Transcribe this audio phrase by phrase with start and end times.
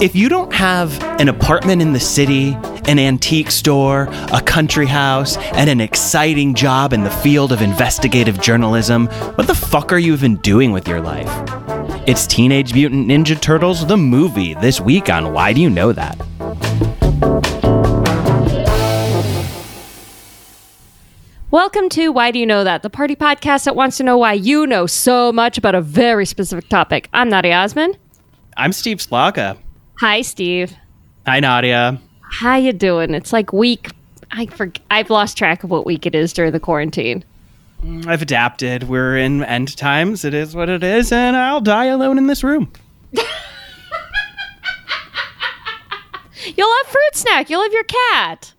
[0.00, 5.36] If you don't have an apartment in the city, an antique store, a country house,
[5.54, 10.12] and an exciting job in the field of investigative journalism, what the fuck are you
[10.12, 11.28] even doing with your life?
[12.06, 16.16] It's Teenage Mutant Ninja Turtles, the movie, this week on Why Do You Know That?
[21.50, 24.34] Welcome to Why Do You Know That, the party podcast that wants to know why
[24.34, 27.08] you know so much about a very specific topic.
[27.12, 27.96] I'm Nadia Osman.
[28.56, 29.58] I'm Steve Slaga.
[30.00, 30.76] Hi, Steve.
[31.26, 32.00] Hi, Nadia.
[32.20, 33.14] How you doing?
[33.14, 33.90] It's like week.
[34.30, 37.24] I for, I've lost track of what week it is during the quarantine.
[37.82, 38.84] Mm, I've adapted.
[38.84, 40.24] We're in end times.
[40.24, 42.72] It is what it is, and I'll die alone in this room.
[43.12, 43.24] You'll
[46.82, 47.50] have fruit snack.
[47.50, 48.54] You'll have your cat.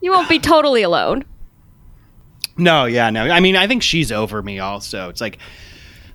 [0.00, 1.24] You won't be totally alone.
[2.56, 3.24] No, yeah, no.
[3.24, 5.08] I mean, I think she's over me also.
[5.08, 5.38] It's like,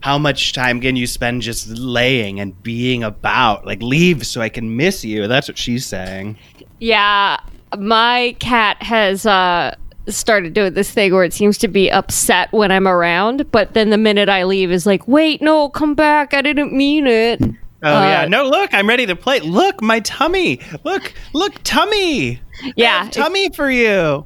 [0.05, 3.65] how much time can you spend just laying and being about?
[3.65, 5.27] Like, leave so I can miss you.
[5.27, 6.37] That's what she's saying.
[6.79, 7.37] Yeah,
[7.79, 9.73] my cat has uh,
[10.07, 13.89] started doing this thing where it seems to be upset when I'm around, but then
[13.89, 16.35] the minute I leave is like, wait, no, come back.
[16.35, 17.41] I didn't mean it.
[17.81, 18.47] Oh Uh, yeah, no.
[18.47, 19.39] Look, I'm ready to play.
[19.39, 20.59] Look, my tummy.
[20.83, 22.39] Look, look, tummy.
[22.75, 24.25] Yeah, tummy for you.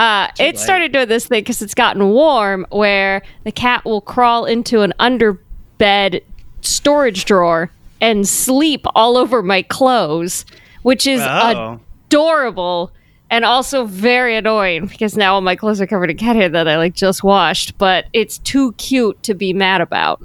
[0.00, 4.46] Uh, it started doing this thing because it's gotten warm where the cat will crawl
[4.46, 6.22] into an underbed
[6.62, 7.70] storage drawer
[8.00, 10.46] and sleep all over my clothes,
[10.82, 11.78] which is Oh.
[12.08, 12.90] adorable
[13.28, 16.66] and also very annoying because now all my clothes are covered in cat hair that
[16.66, 20.22] I like just washed, but it's too cute to be mad about.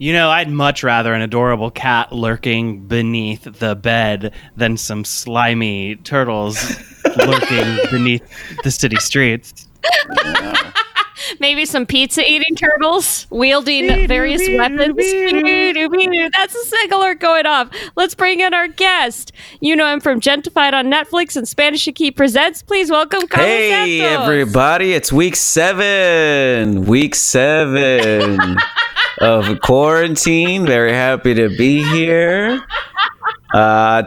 [0.00, 5.96] You know, I'd much rather an adorable cat lurking beneath the bed than some slimy
[5.96, 6.56] turtles
[7.16, 8.22] lurking beneath
[8.62, 9.66] the city streets.
[11.40, 14.94] Maybe some pizza eating turtles wielding various weapons.
[14.96, 17.70] That's a SIG alert going off.
[17.96, 19.32] Let's bring in our guest.
[19.60, 22.62] You know him from Gentefied on Netflix and Spanish Key Presents.
[22.62, 24.22] Please welcome Carlos Hey Santos.
[24.28, 26.84] everybody, it's week seven.
[26.86, 28.56] Week seven
[29.20, 30.66] of quarantine.
[30.66, 32.60] Very happy to be here.
[33.54, 34.02] Uh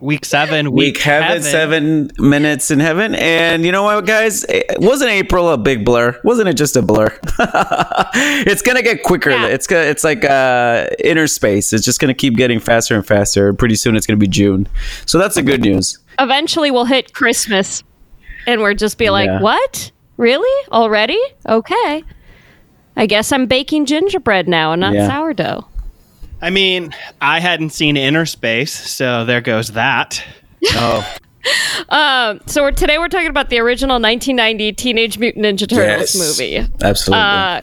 [0.00, 3.14] Week seven, week week, heaven, seven minutes in heaven.
[3.14, 4.44] And you know what, guys?
[4.44, 6.18] It- Wasn't April a big blur?
[6.24, 7.08] Wasn't it just a blur?
[8.14, 9.30] it's gonna get quicker.
[9.30, 9.46] Yeah.
[9.46, 11.72] It's gonna it's like uh Innerspace.
[11.72, 13.52] It's just gonna keep getting faster and faster.
[13.52, 14.66] Pretty soon it's gonna be June.
[15.06, 15.98] So that's the good news.
[16.18, 17.82] Eventually we'll hit Christmas
[18.46, 19.40] and we're just be like, Yeah.
[19.40, 19.90] what?
[20.16, 20.68] Really?
[20.72, 21.20] Already?
[21.46, 22.04] Okay.
[22.96, 25.08] I guess I'm baking gingerbread now and not Yeah.
[25.08, 25.66] sourdough.
[26.42, 30.22] I mean, I hadn't seen Innerspace, so there goes that.
[30.72, 31.06] Oh.
[31.88, 36.38] Um, so we're, today we're talking about the original 1990 Teenage Mutant Ninja Turtles Yes.
[36.38, 36.68] movie.
[36.82, 37.18] Absolutely.
[37.22, 37.60] Uh,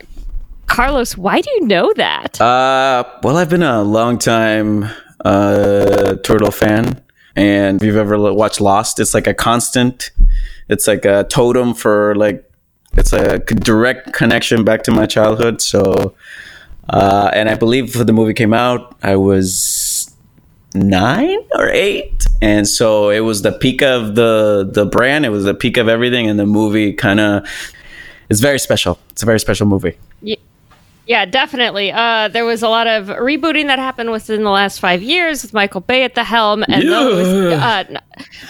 [0.66, 2.42] Carlos, why do you know that?
[2.42, 4.86] Uh, well, I've been a long time
[5.24, 7.00] uh, turtle fan,
[7.36, 10.09] and if you've ever watched Lost, it's like a constant.
[10.70, 12.44] It's like a totem for like
[12.94, 15.62] it's a direct connection back to my childhood.
[15.62, 16.16] So,
[16.90, 20.16] uh, and I believe the movie came out, I was
[20.74, 25.26] nine or eight, and so it was the peak of the the brand.
[25.26, 27.47] It was the peak of everything, and the movie kind of
[28.30, 29.00] is very special.
[29.12, 29.97] It's a very special movie.
[30.22, 30.36] Yeah,
[31.25, 31.91] definitely.
[31.91, 35.53] Uh, there was a lot of rebooting that happened within the last five years with
[35.53, 38.00] Michael Bay at the helm, and those uh,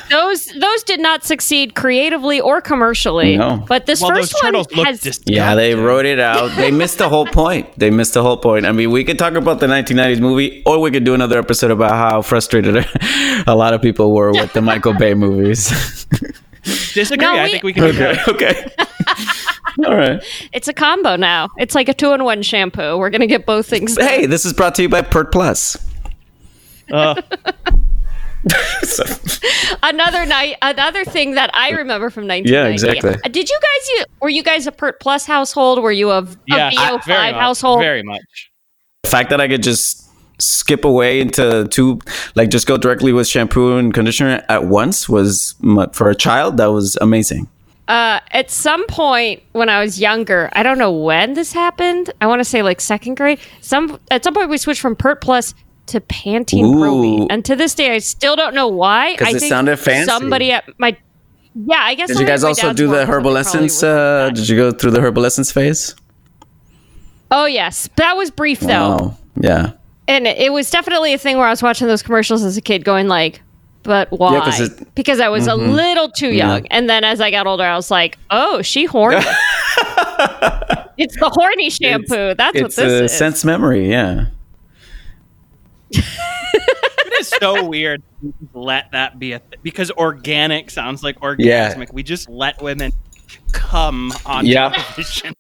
[0.09, 3.37] those those did not succeed creatively or commercially.
[3.37, 3.63] No.
[3.67, 6.55] But this Well, first those one turtles look has Yeah, they wrote it out.
[6.55, 7.77] They missed the whole point.
[7.77, 8.65] They missed the whole point.
[8.65, 11.69] I mean, we could talk about the 1990s movie, or we could do another episode
[11.69, 12.77] about how frustrated
[13.47, 16.07] a lot of people were with the Michael Bay movies.
[16.93, 17.25] Disagree.
[17.25, 17.83] No, I think we can.
[17.85, 18.65] okay, okay.
[19.85, 20.23] All right.
[20.53, 21.49] it's a combo now.
[21.57, 22.97] It's like a two in one shampoo.
[22.97, 23.97] We're gonna get both things.
[23.97, 25.77] Hey, this is brought to you by Pert Plus.
[26.91, 27.21] Uh,
[28.83, 29.03] So-
[29.83, 32.49] Another night, another thing that I remember from 1990.
[32.51, 33.21] Yeah, exactly.
[33.23, 33.89] Uh, Did you guys?
[33.99, 35.81] u- Were you guys a Pert Plus household?
[35.81, 37.79] Were you a, a yeah, VO5 very much, household?
[37.81, 38.21] Very much.
[39.03, 40.06] the fact that I could just
[40.39, 41.99] skip away into two,
[42.35, 45.55] like just go directly with shampoo and conditioner at once was
[45.93, 47.47] for a child that was amazing.
[47.87, 52.11] Uh, at some point when I was younger, I don't know when this happened.
[52.19, 53.39] I want to say like second grade.
[53.61, 55.53] Some at some point we switched from Pert Plus
[55.87, 59.15] to Pantene Pro-V, and to this day I still don't know why.
[59.15, 60.09] 'Cause I it think somunded fancy.
[60.11, 60.97] Somebody at my
[61.65, 62.09] yeah, I guess.
[62.09, 63.81] Did you guys also do the herbal essence?
[63.81, 65.95] Uh, did you go through the herbal essence phase?
[67.31, 69.71] oh yes, that was brief though, Oh, yeah.
[70.07, 72.83] And it was definitely a thing where I was watching those commercials as a kid,
[72.85, 73.41] going like.
[73.83, 74.39] But why?
[74.41, 74.83] 'cause it- Mm-hmm.
[74.95, 77.89] because I was a little too young, and then as I got older, I was
[77.89, 79.17] like, "Oh, she horny."
[80.97, 82.33] it's the horny shampoo.
[82.33, 82.77] That's what this is.
[82.77, 83.11] It's this a is.
[83.17, 84.25] sense memory, yeah.
[85.91, 88.03] it is so weird.
[88.53, 91.93] Let that be a th- because organic sounds like orgasmic.
[91.93, 92.91] We just let women
[93.53, 94.69] come on Yeah.
[94.69, 95.33] television.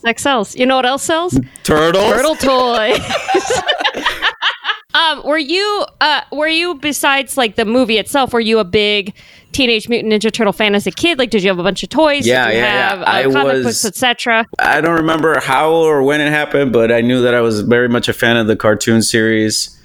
[0.00, 0.56] Sex sells.
[0.56, 1.38] You know what else sells?
[1.62, 2.04] Turtles.
[2.04, 3.00] Turtle toys.
[4.94, 9.14] um, were you uh were you besides like the movie itself, were you a big
[9.52, 11.18] Teenage Mutant Ninja Turtle fan as a kid?
[11.18, 12.26] Like did you have a bunch of toys?
[12.26, 12.88] Yeah, did you yeah, yeah.
[12.88, 14.46] have uh, I comic was- books, etc.
[14.58, 17.88] I don't remember how or when it happened, but I knew that I was very
[17.88, 19.76] much a fan of the cartoon series.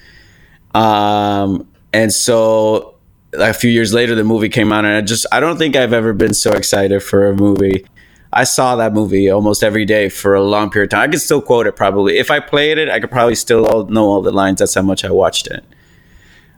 [0.74, 2.96] Um, and so
[3.34, 5.94] a few years later, the movie came out, and I just I don't think I've
[5.94, 7.86] ever been so excited for a movie.
[8.36, 11.10] I saw that movie almost every day for a long period of time.
[11.10, 12.18] I could still quote it probably.
[12.18, 14.60] If I played it, I could probably still all, know all the lines.
[14.60, 15.64] That's how much I watched it.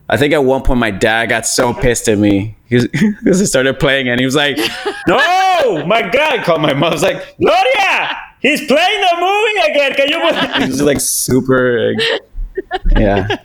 [0.08, 2.88] I think at one point my dad got so pissed at me because
[3.42, 4.56] I started playing and he was like,
[5.06, 6.84] "No, my God!" I called my mom.
[6.84, 9.94] I was like, "Gloria, he's playing the movie again.
[9.94, 12.22] Can you?" He was like super, like,
[12.96, 13.36] yeah.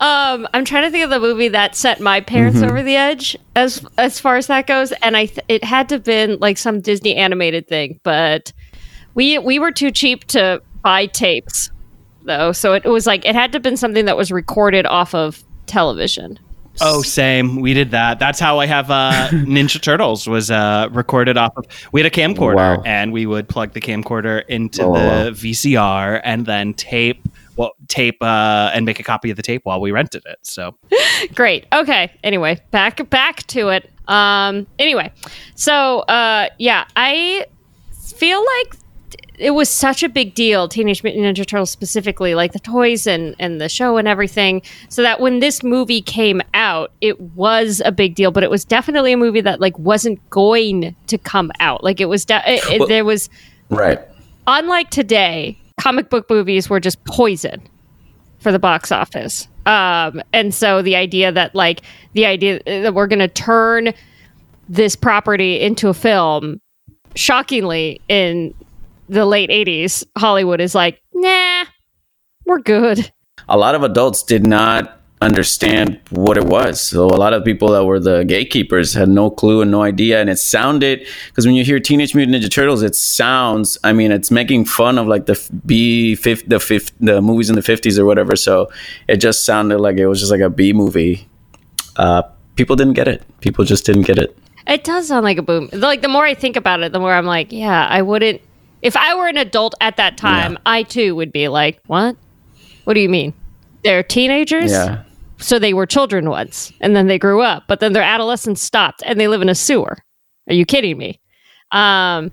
[0.00, 2.68] Um, I'm trying to think of the movie that set my parents Mm-hmm.
[2.70, 5.96] over the edge as as far as that goes, and I th- it had to
[5.96, 8.52] have been like some Disney animated thing, but
[9.14, 11.70] we we were too cheap to buy tapes
[12.22, 15.14] though, so it was like it had to have been something that was recorded off
[15.14, 16.38] of television.
[16.82, 17.60] Oh, same.
[17.60, 18.18] We did that.
[18.20, 21.66] That's how I have uh, Ninja Turtles was uh, recorded off of.
[21.92, 22.82] We had a camcorder, Wow.
[22.86, 25.30] and we would plug the camcorder into Oh, the wow.
[25.30, 27.22] VCR and then tape,
[27.56, 30.38] well, tape uh, and make a copy of the tape while we rented it.
[30.42, 30.76] So
[31.34, 31.66] Great.
[31.72, 32.10] Okay.
[32.24, 33.90] Anyway, back back to it.
[34.08, 34.66] Um.
[34.78, 35.12] Anyway,
[35.54, 37.46] so uh, yeah, I
[38.14, 38.76] feel like
[39.38, 43.34] it was such a big deal, Teenage Mutant Ninja Turtles specifically, like the toys and
[43.38, 44.62] and the show and everything.
[44.88, 48.64] So that when this movie came out, it was a big deal, but it was
[48.64, 51.84] definitely a movie that like wasn't going to come out.
[51.84, 53.30] Like it was, de- it, it- Well- there was
[53.70, 54.00] Right.
[54.48, 57.62] unlike today, comic book movies were just poison
[58.38, 59.48] for the box office.
[59.66, 61.82] Um, and so the idea that like
[62.12, 63.92] the idea that we're going to turn
[64.68, 66.60] this property into a film,
[67.14, 68.54] shockingly in
[69.08, 71.64] the late '80s, Hollywood is like, nah,
[72.46, 73.10] we're good.
[73.48, 76.80] a lot of adults did not understand what it was.
[76.80, 80.20] So a lot of people that were the gatekeepers had no clue and no idea.
[80.20, 83.76] And it sounded because when you hear Teenage Mutant Ninja Turtles, it sounds.
[83.84, 87.56] I mean, it's making fun of like the B fif- the fif- the movies in
[87.56, 88.34] the fifties or whatever.
[88.36, 88.70] So
[89.08, 91.28] it just sounded like it was just like a B movie.
[91.96, 92.22] Uh,
[92.56, 93.22] people didn't get it.
[93.40, 94.36] People just didn't get it.
[94.66, 95.68] It does sound like a boom.
[95.72, 98.40] Like the more I think about it, the more I'm like, yeah, I wouldn't.
[98.82, 100.58] If I were an adult at that time, Yeah.
[100.64, 102.16] I too would be like, what?
[102.84, 103.34] What do you mean?
[103.84, 104.70] They're teenagers?
[104.70, 105.02] Yeah.
[105.40, 109.02] So they were children once, and then they grew up, but then their adolescence stopped,
[109.06, 109.96] and they live in a sewer.
[110.48, 111.20] Are you kidding me?
[111.72, 112.30] Um,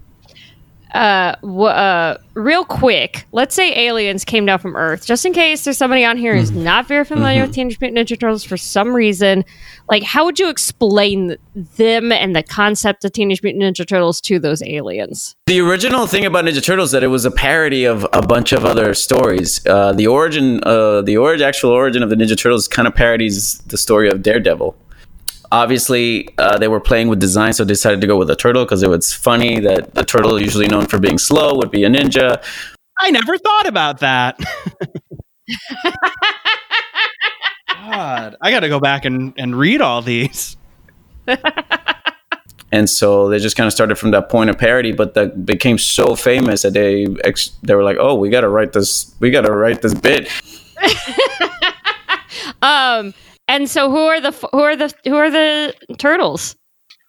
[0.94, 5.64] uh, w- uh, real quick, let's say aliens came down from Earth, just in case
[5.64, 8.96] there's somebody on here who's not very familiar with Teenage Mutant Ninja Turtles for some
[8.96, 9.44] reason.
[9.90, 14.40] Like, how would you explain them and the concept of Teenage Mutant Ninja Turtles to
[14.40, 15.36] those aliens?
[15.48, 18.66] The original thing about Ninja Turtles that it was a parody of a bunch of
[18.66, 19.66] other stories.
[19.66, 23.58] Uh, the origin, uh, the origin, actual origin of the Ninja Turtles kind of parodies
[23.60, 24.76] the story of Daredevil.
[25.52, 28.84] Obviously, uh, they were playing with design, so decided to go with a turtle because
[28.84, 32.44] it was funny that a turtle, usually known for being slow, would be a ninja.
[33.00, 34.40] I never thought about that.
[37.70, 40.58] God, I got to go back and, and read all these.
[42.72, 45.78] and so they just kind of started from that point of parody but that became
[45.78, 49.52] so famous that they ex- they were like oh we gotta write this we gotta
[49.52, 50.30] write this bit
[52.62, 53.14] Um,
[53.48, 56.56] and so who are the who are the who are the turtles?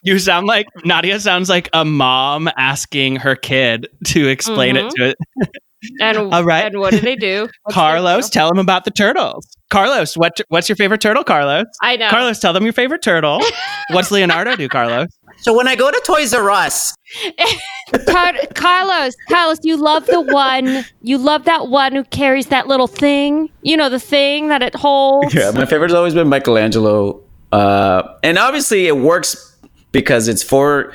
[0.02, 5.02] You sound like Nadia sounds like a mom asking her kid to explain it mm-hmm.
[5.02, 5.16] to it.
[6.00, 6.66] And All right.
[6.66, 7.48] and what do they do?
[7.62, 9.46] What's Carlos, tell them about the turtles.
[9.70, 11.66] Carlos, what what's your favorite turtle, Carlos?
[11.82, 12.08] I know.
[12.10, 13.40] Carlos, tell them your favorite turtle.
[13.90, 15.08] What's Leonardo do, Carlos?
[15.40, 16.94] So when i go to toys r us
[18.54, 20.84] Carlos, Carlos, you love the one.
[21.02, 23.48] You love that one who carries that little thing.
[23.62, 25.32] You know the thing that it holds.
[25.34, 27.20] yeah my favorite's always been michelangelo
[27.52, 29.56] uh, and obviously it works
[29.92, 30.92] because it's for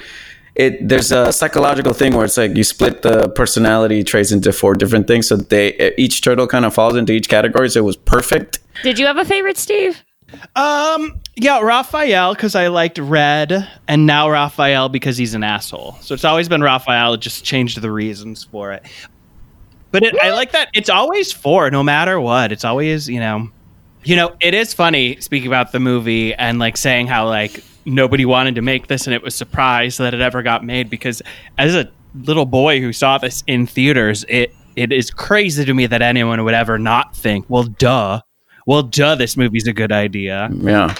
[0.55, 4.75] it there's a psychological thing where it's like you split the personality traits into four
[4.75, 7.97] different things so they each turtle kind of falls into each category so it was
[7.97, 10.03] perfect Did you have a favorite, Steve?
[10.55, 15.97] Um, yeah, Raphael because I liked red, and now Raphael because he's an asshole.
[16.01, 17.17] So it's always been Raphael.
[17.17, 18.85] Just changed the reasons for it.
[19.91, 22.51] But it, I like that it's always four, no matter what.
[22.51, 23.49] It's always you know,
[24.03, 24.35] you know.
[24.41, 28.61] It is funny speaking about the movie and like saying how like nobody wanted to
[28.61, 31.21] make this, and it was surprised that it ever got made because
[31.57, 35.85] as a little boy who saw this in theaters, it it is crazy to me
[35.87, 38.21] that anyone would ever not think, well, duh,
[38.65, 40.49] well, duh, this movie's a good idea.
[40.51, 40.95] Yeah.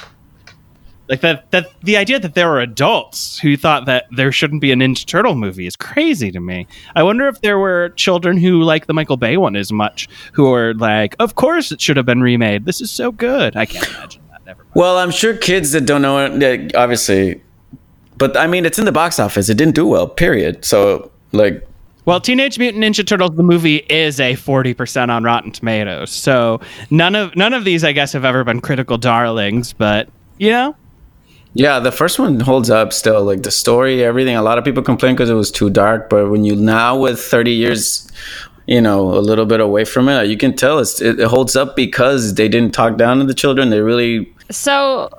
[1.09, 4.71] Like that, that the idea that there were adults who thought that there shouldn't be
[4.71, 6.65] a Ninja Turtle movie is crazy to me.
[6.95, 10.51] I wonder if there were children who like the Michael Bay one as much, who
[10.53, 12.65] are like, of course it should have been remade.
[12.65, 13.57] This is so good.
[13.57, 14.45] I can't imagine that.
[14.45, 14.63] Never.
[14.63, 14.75] Mind.
[14.75, 17.43] Well, I'm sure kids that don't know it, obviously,
[18.17, 19.49] but I mean, it's in the box office.
[19.49, 20.07] It didn't do well.
[20.07, 20.63] Period.
[20.63, 21.67] So like,
[22.05, 26.11] Well, Teenage Mutant Ninja Turtles the movie is a 40% on Rotten Tomatoes.
[26.11, 30.49] So none of none of these I guess have ever been critical darlings, but you
[30.49, 30.75] know,
[31.53, 33.23] yeah, the first one holds up still.
[33.23, 34.35] Like the story, everything.
[34.35, 37.19] A lot of people complain because it was too dark, but when you now with
[37.19, 38.11] 30 years,
[38.65, 41.55] you know, a little bit away from it, you can tell it's, it, it holds
[41.55, 43.69] up because they didn't talk down to the children.
[43.69, 45.09] They really So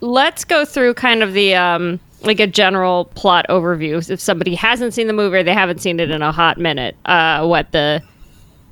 [0.00, 4.08] let's go through kind of the um like a general plot overview.
[4.08, 6.96] If somebody hasn't seen the movie or they haven't seen it in a hot minute,
[7.04, 8.02] uh what the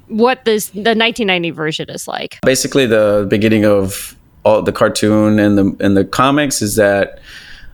[0.09, 2.39] what this the 1990 version is like.
[2.43, 7.21] basically the beginning of all the cartoon and the and the comics is that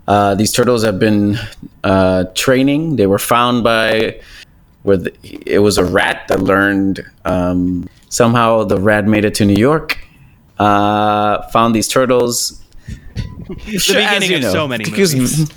[0.08, 1.36] uh, these turtles have been
[1.82, 2.96] uh, training.
[2.96, 4.20] They were found by
[4.82, 9.44] where the, it was a rat that learned um, somehow the rat made it to
[9.44, 9.98] New York.
[10.58, 12.62] Uh, found these turtles.
[13.46, 15.50] the beginning of so many movies.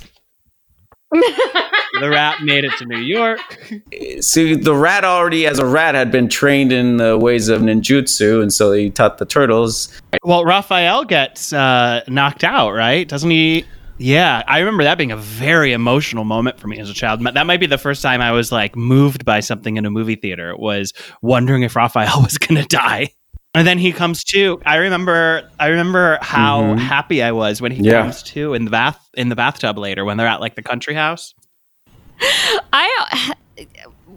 [1.12, 3.40] The rat made it to New York.
[4.22, 8.42] See, the rat already, as a rat, had been trained in the ways of ninjutsu,
[8.42, 9.90] and so he taught the turtles.
[10.24, 13.08] Well, Raphael gets uh, knocked out, right?
[13.08, 13.66] Doesn't he?
[13.98, 17.22] Yeah, I remember that being a very emotional moment for me as a child.
[17.22, 20.16] That might be the first time I was like moved by something in a movie
[20.16, 20.52] theater.
[20.52, 23.10] It was wondering if Raphael was going to die.
[23.56, 24.62] And then he comes to.
[24.66, 25.50] I remember.
[25.60, 26.80] I remember how Mhm.
[26.80, 28.04] happy I was when he Yeah.
[28.04, 30.94] comes to in the bath in the bathtub later when they're at like the country
[30.94, 31.34] house.
[32.72, 33.34] I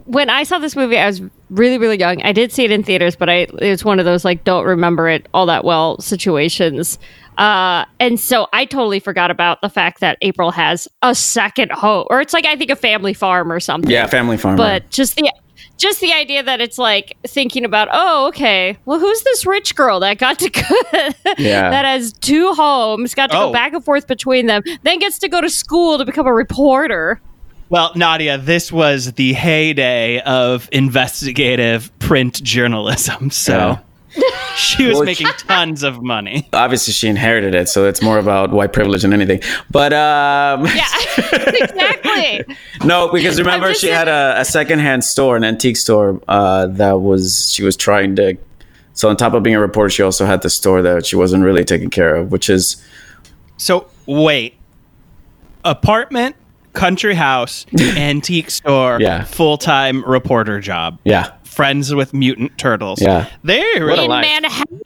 [0.05, 2.21] when I saw this movie, I was really really young.
[2.21, 4.65] I did see it in theaters, but I it was one of those like don't
[4.65, 6.99] remember it all that well situations.
[7.39, 12.05] Uh, and so I totally forgot about the fact that April has a second home,
[12.11, 13.89] or it's like I think a family farm or something.
[13.89, 14.57] Yeah, family farm.
[14.57, 15.31] But just the
[15.77, 19.99] just the idea that it's like thinking about, oh, okay, well, who's this rich girl
[20.01, 20.61] that got to go,
[21.37, 21.69] Yeah.
[21.69, 23.47] that has two homes, got to Oh.
[23.47, 26.33] go back and forth between them, then gets to go to school to become a
[26.33, 27.19] reporter.
[27.69, 33.29] Well, Nadia, this was the heyday of investigative print journalism.
[33.31, 33.79] So
[34.55, 36.47] she was Well, making tons of money.
[36.53, 39.41] obviously, she inherited it, so it's more about white privilege than anything.
[39.71, 40.85] But um, Yeah,
[41.47, 42.55] exactly.
[42.85, 47.49] No, because remember she had a, a secondhand store, an antique store uh, that was
[47.51, 48.37] she was trying to.
[48.93, 51.43] So on top of being a reporter, she also had the store that she wasn't
[51.43, 52.83] really taking care of, which is
[53.57, 54.55] So wait,
[55.65, 56.35] apartment,
[56.73, 59.23] country house, antique store, Yeah.
[59.23, 63.01] full time reporter job, yeah, friends with mutant turtles.
[63.01, 63.29] Yeah.
[63.43, 64.25] they What a in life.
[64.25, 64.79] Manhattan.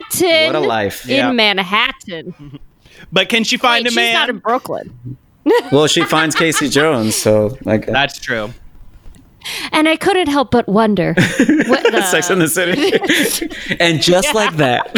[0.46, 1.04] what a life.
[1.08, 1.32] In Yeah.
[1.32, 2.58] Manhattan.
[3.12, 4.14] But can she find Wait, a she's man?
[4.14, 5.16] not in Brooklyn.
[5.72, 8.50] Well, she finds Casey Jones, so like That's true.
[9.72, 11.14] And I couldn't help but wonder.
[11.68, 12.92] what the- Sex in the City,
[13.80, 14.92] and just like that,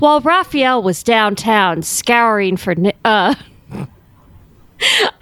[0.00, 2.74] While Raphael was downtown scouring for.
[3.04, 3.34] Uh,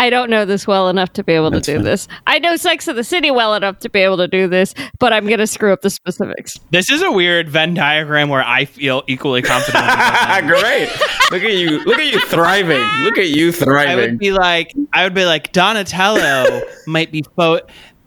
[0.00, 1.84] I don't know this well enough to be able to do fine.
[1.84, 2.08] this.
[2.26, 5.12] I know Sex of the City well enough to be able to do this, but
[5.12, 6.58] I'm going to screw up the specifics.
[6.70, 9.84] This is a weird Venn diagram where I feel equally confident.
[10.46, 10.88] great.
[11.30, 11.82] Look at you!
[11.84, 12.82] Look at you thriving!
[13.04, 13.92] Look at you thriving.
[13.92, 17.60] I would be like, I would be like, Donatello might be fo-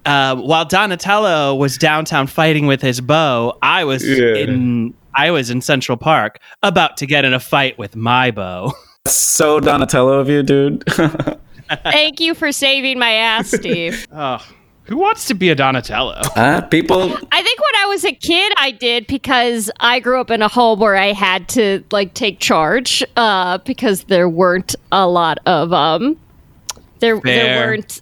[0.06, 4.36] uh, while Donatello was downtown fighting with his bow, I was Yeah.
[4.36, 8.72] in I was in Central Park about to get in a fight with my bow.
[9.14, 10.84] so Donatello of you, dude.
[11.84, 14.06] Thank you for saving my ass, Steve.
[14.14, 14.46] Oh,
[14.84, 16.14] who wants to be a Donatello?
[16.38, 20.32] uh, people, I think when I was a kid, I did because I grew up
[20.32, 25.06] in a home where I had to like take charge uh, because there weren't a
[25.08, 26.18] lot of um,
[27.00, 27.44] there Fair.
[27.44, 28.02] there weren't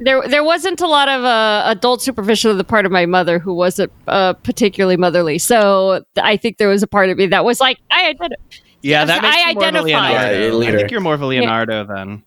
[0.00, 3.38] there there wasn't a lot of uh, adult supervision on the part of my mother
[3.38, 5.38] who wasn't uh, particularly motherly.
[5.38, 8.34] So th- I think there was a part of me that was like I did.
[8.84, 9.82] Yeah, that makes I you more of a.
[9.82, 10.12] Leonardo.
[10.14, 10.78] Yeah, you're a I leader.
[10.78, 12.22] think you're more of a Leonardo then.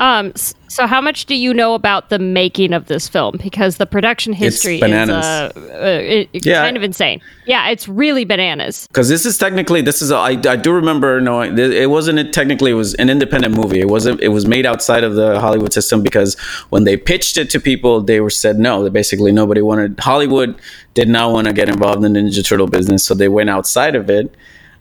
[0.00, 0.32] Um,
[0.66, 3.36] so how much do you know about the making of this film?
[3.40, 6.62] Because the production history is uh, uh, it, Yeah.
[6.64, 7.20] kind of insane.
[7.46, 8.88] Yeah, it's really bananas.
[8.88, 12.18] because this is technically this is a, I, I do remember knowing th- it wasn't
[12.18, 15.38] it technically it was an independent movie it wasn't it was made outside of the
[15.40, 16.34] hollywood system because
[16.70, 20.58] when they pitched it to people they were said no that basically nobody wanted hollywood
[20.94, 23.94] did not want to get involved in the ninja turtle business so they went outside
[23.94, 24.34] of it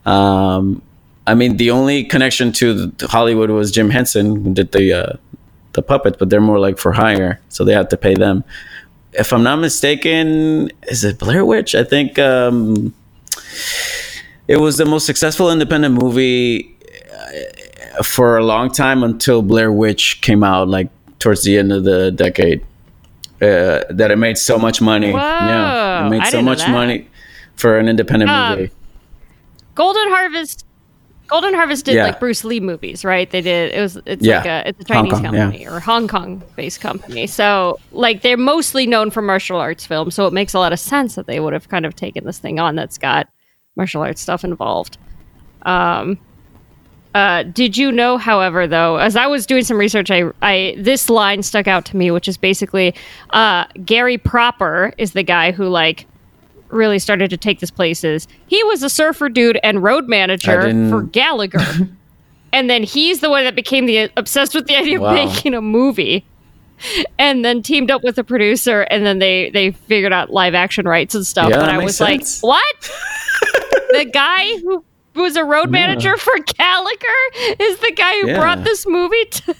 [0.05, 0.81] um,
[1.27, 5.13] i mean the only connection to hollywood was jim henson who did the uh,
[5.73, 8.43] the puppets, but they're more like for hire, so they have to pay them.
[9.13, 11.73] If I'm not mistaken, is it Blair Witch?
[11.73, 12.93] I think um,
[14.47, 16.77] it was the most successful independent movie
[17.97, 21.83] uh, for a long time until Blair Witch came out, like towards the end of
[21.85, 22.63] the decade.
[23.41, 25.09] Uh, that it made so much money.
[25.09, 27.07] Yeah, it made I so much money
[27.55, 28.71] for an independent Um, movie.
[29.73, 30.65] Golden Harvest.
[31.27, 32.03] Golden Harvest did Yeah.
[32.05, 33.29] like Bruce Lee movies, right?
[33.29, 33.73] They did.
[33.73, 33.97] It was.
[34.05, 34.37] It's Yeah.
[34.37, 34.69] like a.
[34.69, 35.29] It's a Chinese Kong, yeah.
[35.45, 37.27] company or Hong Kong based company.
[37.27, 40.15] So like they're mostly known for martial arts films.
[40.15, 42.39] So it makes a lot of sense that they would have kind of taken this
[42.39, 43.27] thing on that's got
[43.75, 44.97] martial arts stuff involved.
[45.63, 46.19] Um.
[47.15, 51.11] Uh, did you know, however, though, as I was doing some research, I, I this
[51.11, 52.95] line stuck out to me, which is basically,
[53.29, 56.07] uh, Gary Propper is the guy who like
[56.73, 58.27] really started to take this places.
[58.47, 61.59] He was a surfer dude and road manager for Gallagher.
[62.53, 65.09] and then he's the one that became the obsessed with the idea Wow.
[65.09, 66.25] of making a movie.
[67.17, 70.85] And then teamed up with a producer and then they they figured out live action
[70.85, 71.49] rights and stuff.
[71.49, 72.43] Yeah, and I was sense.
[72.43, 72.91] like, "What?
[73.91, 74.83] the guy who
[75.15, 78.39] was a road manager for Gallagher is the guy who Yeah.
[78.39, 79.55] brought this movie to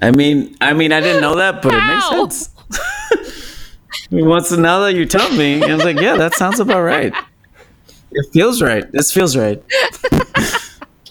[0.00, 2.48] I mean, I mean, I didn't know that, but it makes sense.
[4.10, 7.12] Once now that you tell me, I was like, yeah, that sounds about right.
[8.12, 8.90] It feels right.
[8.92, 9.62] This feels right.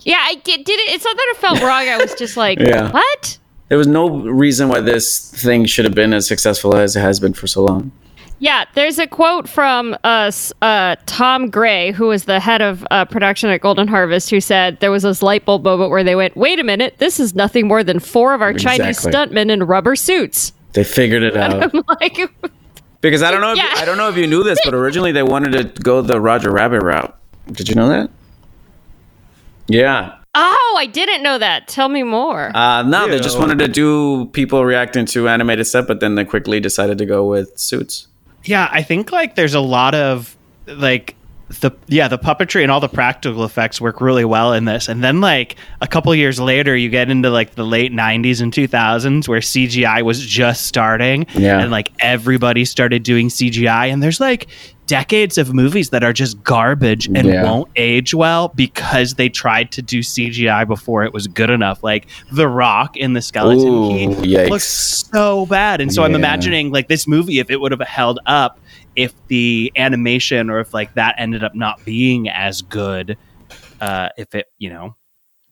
[0.03, 0.93] Yeah, I get, did it.
[0.95, 1.88] It's not that it felt wrong.
[1.88, 2.91] I was just like, Yeah.
[2.91, 3.38] what?
[3.69, 7.19] There was no reason why this thing should have been as successful as it has
[7.19, 7.91] been for so long.
[8.39, 10.31] Yeah, there's a quote from uh,
[10.63, 14.79] uh, Tom Gray, who was the head of uh, production at Golden Harvest, who said
[14.79, 17.67] there was this light bulb moment where they went, wait a minute, this is nothing
[17.67, 20.53] more than four of our Chinese stuntmen in rubber suits.
[20.73, 21.71] They figured it out.
[21.73, 22.17] I'm like,
[23.01, 23.74] Because I don't know, if, Yeah.
[23.75, 26.51] I don't know if you knew this, but originally they wanted to go the Roger
[26.51, 27.17] Rabbit route.
[27.51, 28.10] Did you know that?
[29.67, 30.15] Yeah.
[30.36, 31.67] oh, I didn't know that.
[31.67, 32.55] Tell me more.
[32.55, 36.25] Uh, no, they just wanted to do people reacting to animated stuff, but then they
[36.25, 38.08] quickly decided to go with suits.
[38.43, 40.36] Yeah, I think like there's a lot of
[40.67, 41.15] like
[41.59, 45.03] the yeah the puppetry and all the practical effects work really well in this, and
[45.03, 49.27] then like a couple years later, you get into like the late '90s and 2000s
[49.27, 51.59] where CGI was just starting, Yeah.
[51.59, 54.48] and like everybody started doing CGI, and there's like
[54.87, 57.44] decades of movies that are just garbage and Yeah.
[57.44, 61.81] won't age well because they tried to do CGI before it was good enough.
[61.81, 63.90] Like The Rock in the Skeleton Ooh,
[64.22, 64.50] Key yikes.
[64.50, 68.20] looks so bad, and so I'm imagining like this movie if it would have held
[68.25, 68.59] up
[69.01, 73.18] if the animation or if like that ended up not being as good
[73.81, 74.96] uh if it you know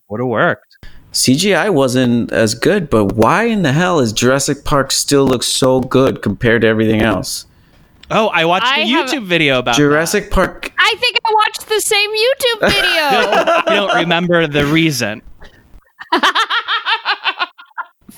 [0.08, 0.76] would have worked
[1.12, 5.80] CGI wasn't as good, but why in the hell is Jurassic Park still looks so
[5.80, 7.46] good compared to everything else?
[8.12, 10.72] oh i watched a I have- youtube video about Jurassic Park.
[10.78, 12.82] I think I watched the same YouTube video.
[12.82, 13.64] that.
[13.68, 15.22] i don't remember the reason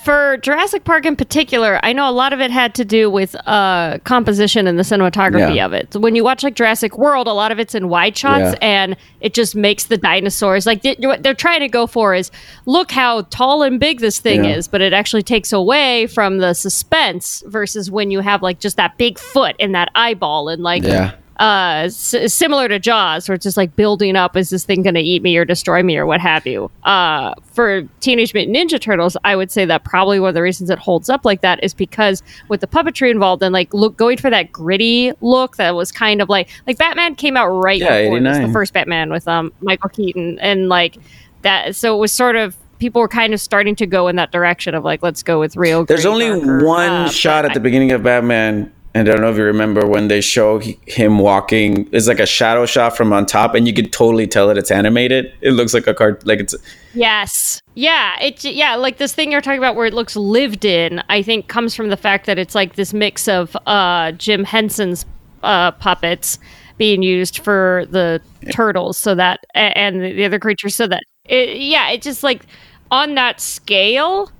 [0.04, 3.36] For Jurassic Park in particular, I know a lot of it had to do with
[3.46, 5.64] uh, composition and the cinematography Yeah.
[5.66, 5.92] of it.
[5.92, 8.68] So when you watch like Jurassic World, a lot of it's in wide shots, Yeah.
[8.68, 12.32] and it just makes the dinosaurs like they, what they're trying to go for is
[12.66, 14.56] look how tall and big this thing Yeah.
[14.56, 18.76] is, but it actually takes away from the suspense versus when you have like just
[18.78, 21.12] that big foot and that eyeball and like Yeah.
[21.42, 24.94] Uh s- similar to jaws where it's just like building up is this thing going
[24.94, 26.70] to eat me or destroy me or what have you?
[26.84, 30.70] Uh for teenage mutant ninja turtles i would say that probably one of the reasons
[30.70, 34.16] it holds up like that is because with the puppetry involved and like look going
[34.16, 38.02] for that gritty look that was kind of like like batman came out right Yeah,
[38.02, 40.96] before this, the first batman with um michael keaton and like
[41.42, 44.30] that so it was sort of people were kind of starting to go in that
[44.32, 46.30] direction of like let's go with real There's only
[46.64, 50.08] one uh, shot at the beginning of Batman, I don't know if you remember when
[50.08, 51.88] they show him walking.
[51.92, 54.70] It's like a shadow shot from on top, and you can totally tell that it's
[54.70, 55.32] animated.
[55.40, 56.54] It looks like a cart, like it's
[56.94, 57.62] Yes.
[57.74, 61.22] Yeah, it yeah, like this thing you're talking about where it looks lived in, I
[61.22, 65.06] think comes from the fact that it's like this mix of uh Jim Henson's
[65.42, 66.38] uh puppets
[66.76, 71.90] being used for the turtles so that and the other creatures so that it, yeah,
[71.90, 72.44] it just like
[72.90, 74.30] on that scale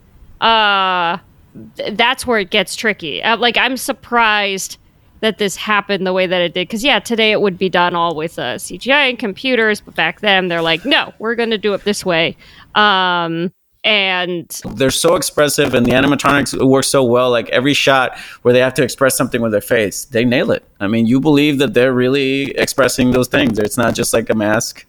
[0.43, 1.17] uh
[1.77, 3.23] th- that's where it gets tricky.
[3.23, 4.79] Uh, like I'm surprised
[5.21, 7.95] that this happened the way that it did because yeah today it would be done
[7.95, 11.59] all with uh, cgi and computers but back then they're like no we're going to
[11.59, 12.37] do it this way
[12.75, 13.53] um
[13.85, 17.31] and they're so expressive, and the animatronics work so well.
[17.31, 20.65] Like every shot where they have to express something with their face, they nail it.
[20.79, 23.59] I mean, you believe that they're really expressing those things.
[23.59, 24.87] It's not just like a mask.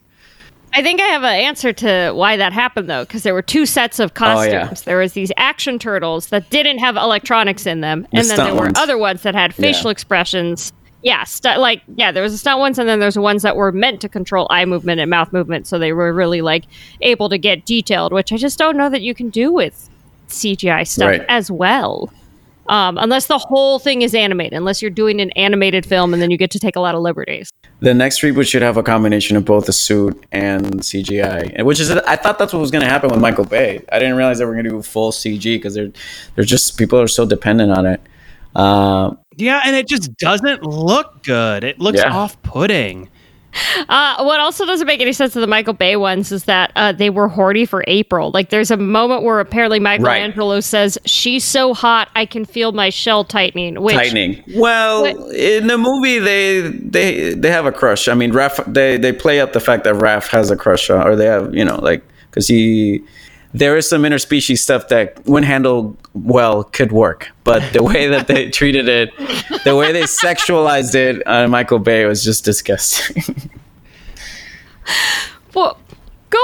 [0.74, 3.64] I think i have an answer to why that happened though because there were two
[3.66, 4.74] sets of costumes Oh, yeah.
[4.84, 8.60] there was these action turtles that didn't have electronics in them and then there were
[8.62, 8.78] ones.
[8.78, 9.92] other ones that had facial Yeah.
[9.92, 13.42] expressions yeah, stu- like yeah, there was the stunt ones, and then there's the ones
[13.42, 16.64] that were meant to control eye movement and mouth movement, so they were really like
[17.02, 19.90] able to get detailed, which I just don't know that you can do with
[20.28, 21.26] CGI stuff Right.
[21.28, 22.10] as well.
[22.68, 26.30] Um, unless the whole thing is animated, unless you're doing an animated film and then
[26.30, 27.50] you get to take a lot of liberties.
[27.80, 31.90] The next reboot should have a combination of both the suit and CGI, which is
[31.90, 33.84] I thought that's what was going to happen with Michael Bay.
[33.92, 35.90] I didn't realize they were going to do full CG because they're
[36.36, 38.00] they're just people are so dependent on it.
[38.54, 41.64] Uh, Yeah, and it just doesn't look good.
[41.64, 42.14] It looks Yeah.
[42.14, 43.08] off-putting.
[43.88, 46.92] Uh, what also doesn't make any sense of the Michael Bay ones is that uh,
[46.92, 48.30] they were horny for April.
[48.32, 52.90] Like, there's a moment where apparently Michelangelo says, "She's so hot, I can feel my
[52.90, 54.42] shell tightening." Which, tightening.
[54.56, 58.08] Well, What- in the movie, they they they have a crush.
[58.08, 61.06] I mean, Raph they they play up the fact that Raph has a crush on,
[61.06, 63.02] or they have you know like because he
[63.54, 68.26] there is some interspecies stuff that when handled well could work, but the way that
[68.26, 69.16] they treated it,
[69.64, 73.50] the way they sexualized it on Michael Bay was just disgusting.
[75.54, 75.78] Well,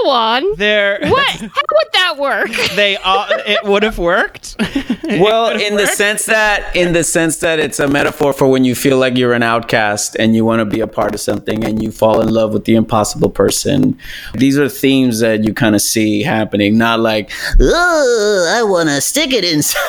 [0.02, 0.56] go on.
[0.56, 1.30] There, What?
[1.36, 2.50] How would that work?
[2.76, 4.56] they uh, it would have worked.
[5.04, 8.74] well in the sense that in the sense that it's a metaphor for when you
[8.74, 11.82] feel like you're an outcast and you want to be a part of something and
[11.82, 13.98] you fall in love with the impossible person
[14.34, 19.00] these are themes that you kind of see happening not like oh i want to
[19.00, 19.80] stick it inside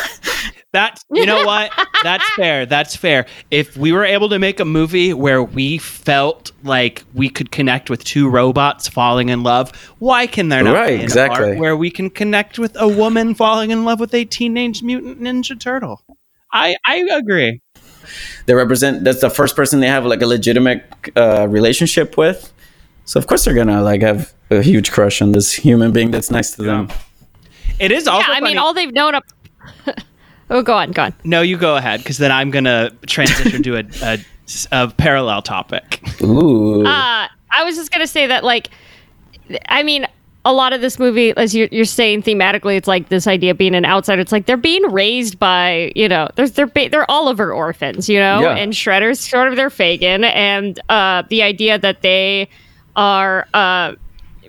[0.74, 1.72] That's you know what?
[2.04, 2.66] That's fair.
[2.66, 3.26] That's fair.
[3.52, 7.90] If we were able to make a movie where we felt like we could connect
[7.90, 11.50] with two robots falling in love, why can there not Right, be an exactly.
[11.52, 15.20] art where we can connect with a woman falling in love with a teenage mutant
[15.22, 16.02] ninja turtle?
[16.54, 17.62] I I agree.
[18.46, 20.84] they represent that's the first person they have like a legitimate
[21.16, 22.52] uh, relationship with
[23.06, 26.32] so of course they're gonna like have a huge crush on this human being that's
[26.32, 26.90] nice to them
[27.80, 28.30] It is also.
[28.32, 29.24] yeah, I mean, all they've known up.
[30.52, 31.14] oh, go on, go on.
[31.24, 34.18] no, you go ahead because then I'm gonna transition to a, a,
[34.72, 36.02] a parallel topic.
[36.22, 38.70] ooh Uh, I was just gonna say that, like,
[39.70, 40.06] I mean,
[40.44, 43.58] a lot of this movie, as you're, you're saying thematically, it's like this idea of
[43.60, 44.22] being an outsider.
[44.22, 48.18] It's like they're being raised by, you know, there's they're ba- they're Oliver orphans, you
[48.20, 48.56] know, Yeah.
[48.56, 52.50] and Shredder's sort of their Fagin, and uh, the idea that they
[52.96, 53.94] are uh,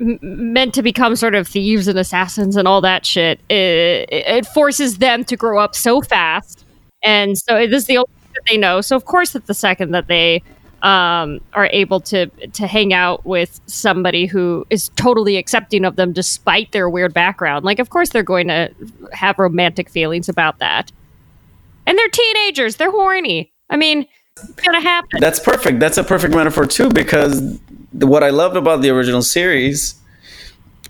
[0.03, 3.41] meant to become sort of thieves and assassins and all that shit.
[3.49, 6.65] It, it forces them to grow up so fast,
[7.03, 8.81] and so this is the only thing that they know.
[8.81, 10.43] So of course, that the second that they
[10.83, 16.13] um, are able to to hang out with somebody who is totally accepting of them
[16.13, 18.71] despite their weird background, like of course they're going to
[19.13, 20.91] have romantic feelings about that.
[21.87, 23.53] And they're teenagers; they're horny.
[23.71, 25.21] I mean, it's gonna happen.
[25.21, 25.79] That's perfect.
[25.81, 27.59] That's a perfect metaphor too, because
[27.93, 29.95] what I loved about the original series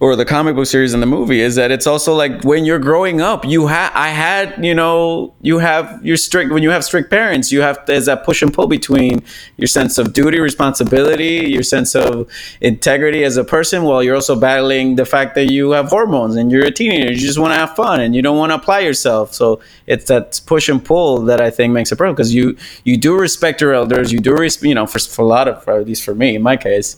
[0.03, 2.81] or the comic book series and the movie is that it's also like when you're
[2.81, 6.83] growing up, you have I had you know you have your strict when you have
[6.83, 9.23] strict parents, you have there's that push and pull between
[9.59, 12.29] your sense of duty, responsibility, your sense of
[12.61, 16.51] integrity as a person, while you're also battling the fact that you have hormones and
[16.51, 18.81] you're a teenager, you just want to have fun and you don't want to apply
[18.81, 19.33] yourself.
[19.33, 22.97] So it's that push and pull that I think makes it perfect because you you
[22.97, 25.79] do respect your elders, you do respect you know for, for a lot of for
[25.79, 26.97] at least for me in my case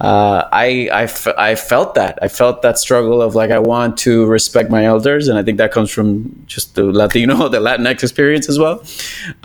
[0.00, 2.18] uh, I, I, f- I felt that.
[2.20, 5.28] I felt that struggle of like, I want to respect my elders.
[5.28, 8.82] And I think that comes from just the Latino, the Latinx experience as well.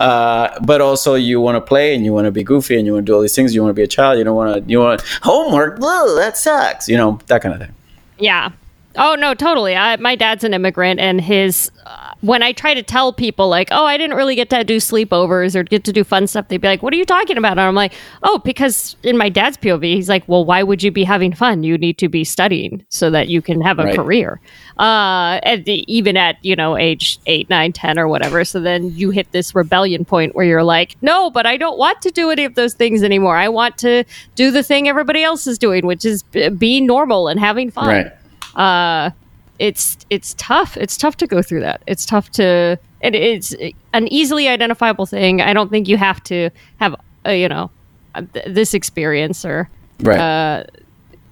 [0.00, 2.94] Uh, but also, you want to play and you want to be goofy and you
[2.94, 3.54] want to do all these things.
[3.54, 4.18] You want to be a child.
[4.18, 5.78] You don't want to, you want homework.
[5.78, 6.88] Whoa, that sucks.
[6.88, 7.74] You know, that kind of thing.
[8.18, 8.50] Yeah.
[8.96, 9.76] Oh no, totally.
[9.76, 13.68] I, my dad's an immigrant, and his uh, when I try to tell people like,
[13.70, 16.60] oh, I didn't really get to do sleepovers or get to do fun stuff, they'd
[16.60, 17.52] be like, what are you talking about?
[17.52, 20.90] And I'm like, oh, because in my dad's POV, he's like, well, why would you
[20.90, 21.62] be having fun?
[21.62, 23.96] You need to be studying so that you can have a Right.
[23.96, 24.40] career.
[24.78, 28.44] Uh, and the, even at you know age eight, nine, ten, or whatever.
[28.44, 32.02] So then you hit this rebellion point where you're like, no, but I don't want
[32.02, 33.36] to do any of those things anymore.
[33.36, 37.28] I want to do the thing everybody else is doing, which is b- being normal
[37.28, 38.12] and having fun Right.
[38.56, 39.10] Uh,
[39.58, 40.76] it's it's tough.
[40.76, 41.82] It's tough to go through that.
[41.86, 42.78] It's tough to.
[43.02, 43.54] It, it's
[43.92, 45.40] an easily identifiable thing.
[45.40, 46.94] I don't think you have to have
[47.26, 47.70] uh, you know
[48.14, 49.68] uh, th- this experience or
[50.02, 50.18] Right.
[50.18, 50.64] uh,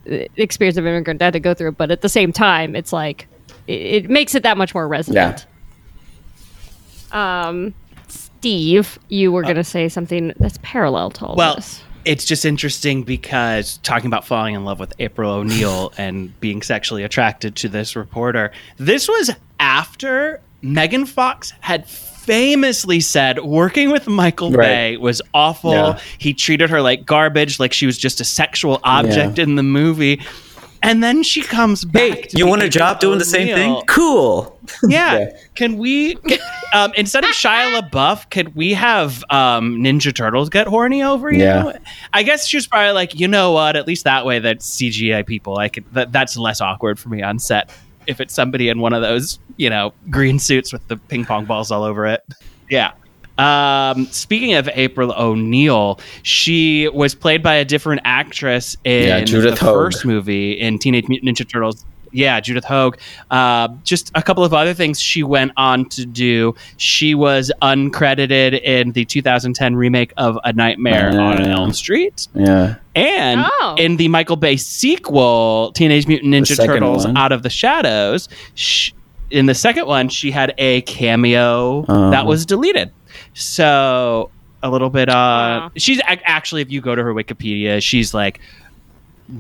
[0.05, 1.73] the experience of immigrant dad to go through.
[1.73, 3.27] But at the same time, it's like
[3.67, 3.73] it,
[4.05, 5.47] it makes it that much more resonant.
[7.13, 7.75] Um,
[8.09, 11.83] Steve, you were going to say something that's parallel to all Well, this.
[12.09, 17.05] It's just interesting because talking about falling in love with April O'Neil and being sexually
[17.05, 24.51] attracted to this reporter, this was after Megan Fox had famously said working with Michael
[24.51, 24.67] Right.
[24.67, 25.73] Bay was awful.
[25.73, 26.01] Yeah.
[26.19, 29.45] He treated her like garbage, like she was just a sexual object Yeah.
[29.45, 30.21] in the movie.
[30.83, 32.01] And then she comes back.
[32.03, 33.83] Hey, you want a April job doing the same thing?
[33.87, 34.55] Cool.
[34.87, 35.19] Yeah.
[35.19, 35.37] Yeah.
[35.55, 36.41] Can we get,
[36.75, 41.43] um, instead of Shia LaBeouf, could we have um, Ninja Turtles get horny over you?
[41.43, 41.79] Yeah.
[42.13, 43.77] I guess she was probably like, you know what?
[43.77, 45.91] At least that way, that CGI people, I could.
[45.95, 47.71] That, that's less awkward for me on set.
[48.07, 51.45] if it's somebody in one of those, you know, green suits with the ping pong
[51.47, 52.23] balls all over it.
[52.69, 52.93] Yeah.
[53.39, 59.59] Um, speaking of April O'Neil, she was played by a different actress in Yeah, Judith
[59.59, 59.75] the Hoag.
[59.93, 61.85] first movie in Teenage Mutant Ninja Turtles.
[62.11, 62.99] Yeah, Judith Hoag.
[63.31, 66.55] Uh, just a couple of other things she went on to do.
[66.79, 71.43] She was uncredited in the 2010 remake of A Nightmare on.
[71.43, 72.27] Elm Street.
[72.35, 72.77] Yeah.
[72.97, 73.77] And Oh.
[73.79, 77.17] in the Michael Bay sequel, Teenage Mutant Ninja Turtles one.
[77.17, 78.91] Out of the Shadows, sh
[79.31, 82.11] in the second one, she had a cameo Oh.
[82.11, 82.91] that was deleted.
[83.39, 84.31] So
[84.63, 85.09] a little bit.
[85.09, 85.71] Uh, Wow.
[85.77, 88.41] she's actually, if you go to her Wikipedia, she's like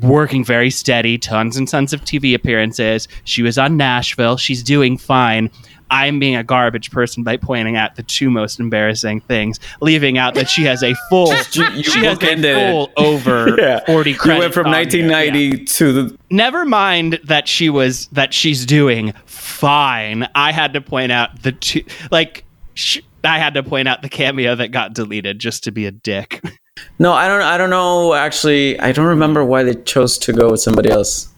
[0.02, 3.08] working very steady, tons and tons of TV appearances.
[3.24, 4.36] She was on Nashville.
[4.36, 5.50] She's doing fine.
[5.90, 10.34] I'm being a garbage person by pointing out the two most embarrassing things, leaving out
[10.34, 13.80] that she has a full, You, you she has a full over Yeah.
[13.86, 14.40] 40 You credits.
[14.42, 15.08] went from on here.
[15.08, 16.18] 1990 to the.
[16.30, 20.28] Never mind that she was that she's doing fine.
[20.34, 24.08] I had to point out the two like sh- I had to point out the
[24.08, 26.42] cameo that got deleted just to be a dick.
[27.00, 27.42] No, I don't.
[27.42, 28.14] I don't know.
[28.14, 31.28] Actually, I don't remember why they chose to go with somebody else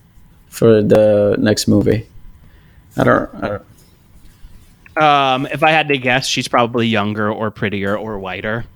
[0.51, 2.07] for the next movie.
[2.99, 3.35] I don't.
[3.43, 8.67] I don't Um, if I had to guess, she's probably younger or prettier or whiter.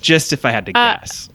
[0.00, 1.28] Just if I had to Uh, guess.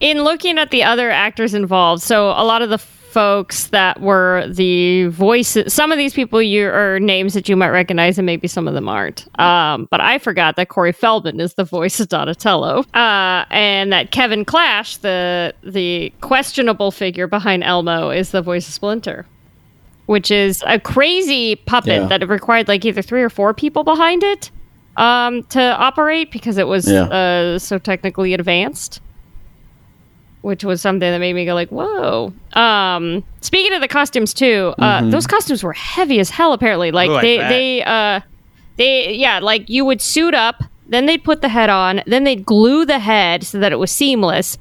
[0.00, 2.78] in looking at the other actors involved, so a lot of the
[3.12, 7.68] folks that were the voices, some of these people you are names that you might
[7.70, 9.26] recognize, and maybe some of them aren't.
[9.38, 14.10] Um, but I forgot that Corey Feldman is the voice of Donatello, uh, and that
[14.10, 19.26] Kevin Clash, the the questionable figure behind Elmo, is the voice of Splinter.
[20.06, 22.06] Which is a crazy puppet Yeah.
[22.08, 24.50] that it required like either three or four people behind it
[24.96, 27.04] um, to operate because it was Yeah.
[27.04, 29.00] uh, so technically advanced
[30.42, 34.74] which was something that made me go like, "Whoa!" Um, speaking of the costumes too,
[34.78, 36.52] uh, those costumes were heavy as hell.
[36.52, 38.20] Apparently, like Ooh, they they uh,
[38.76, 42.44] they yeah, like you would suit up, then they'd put the head on, then they'd
[42.44, 44.58] glue the head so that it was seamless,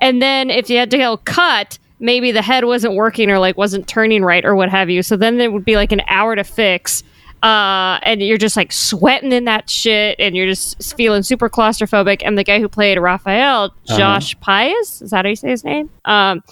[0.00, 3.56] and then if you had to go cut, maybe the head wasn't working or like
[3.56, 5.02] wasn't turning right or what have you.
[5.02, 7.02] So then there would be like an hour to fix.
[7.42, 12.22] Uh, and you're just like sweating in that shit, and you're just feeling super claustrophobic.
[12.24, 15.90] And the guy who played Raphael, Josh Pais, is that how you say his name?
[16.04, 16.42] Um,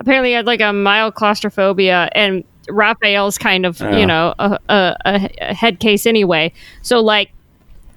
[0.00, 3.96] apparently he had like a mild claustrophobia, and Raphael's kind of Yeah.
[3.96, 6.52] you know a, a, a, a head case anyway.
[6.82, 7.30] So like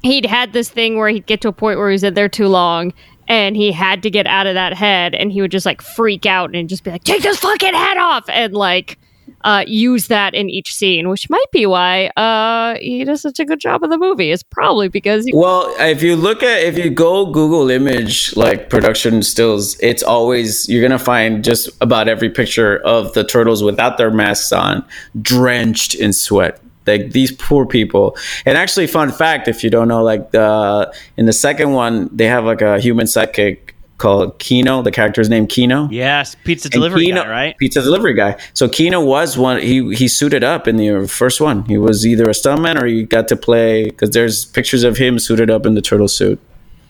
[0.04, 2.30] he'd had this thing where he'd get to a point where he was in there
[2.30, 2.94] too long
[3.28, 6.28] and he had to get out of that head and he would just like freak
[6.28, 9.00] out and just be like take this fucking head off and like
[9.44, 13.46] uh, use that in each scene which might be why uh, he does such a
[13.46, 16.90] good job of the movie it's probably because Well, if you look at if you
[16.90, 22.78] go Google image like production stills, it's always you're gonna find just about every picture
[22.80, 24.84] of the turtles without their masks on,
[25.22, 26.60] drenched in sweat.
[26.88, 28.16] Like these poor people.
[28.46, 32.28] And actually, fun fact, if you don't know, like the in the second one, they
[32.28, 34.82] have like a human sidekick called Keno.
[34.82, 35.88] The character's name Keno.
[35.90, 37.58] Yes, pizza delivery Keno- guy, right?
[37.58, 38.36] Pizza delivery guy.
[38.54, 39.62] So Keno was one.
[39.62, 41.64] He he suited up in the first one.
[41.66, 45.20] He was either a stuntman or he got to play because there's pictures of him
[45.20, 46.40] suited up in the turtle suit.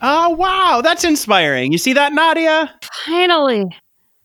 [0.02, 1.72] Oh wow, that's inspiring.
[1.72, 2.74] You see that, Nadia?
[3.06, 3.66] finally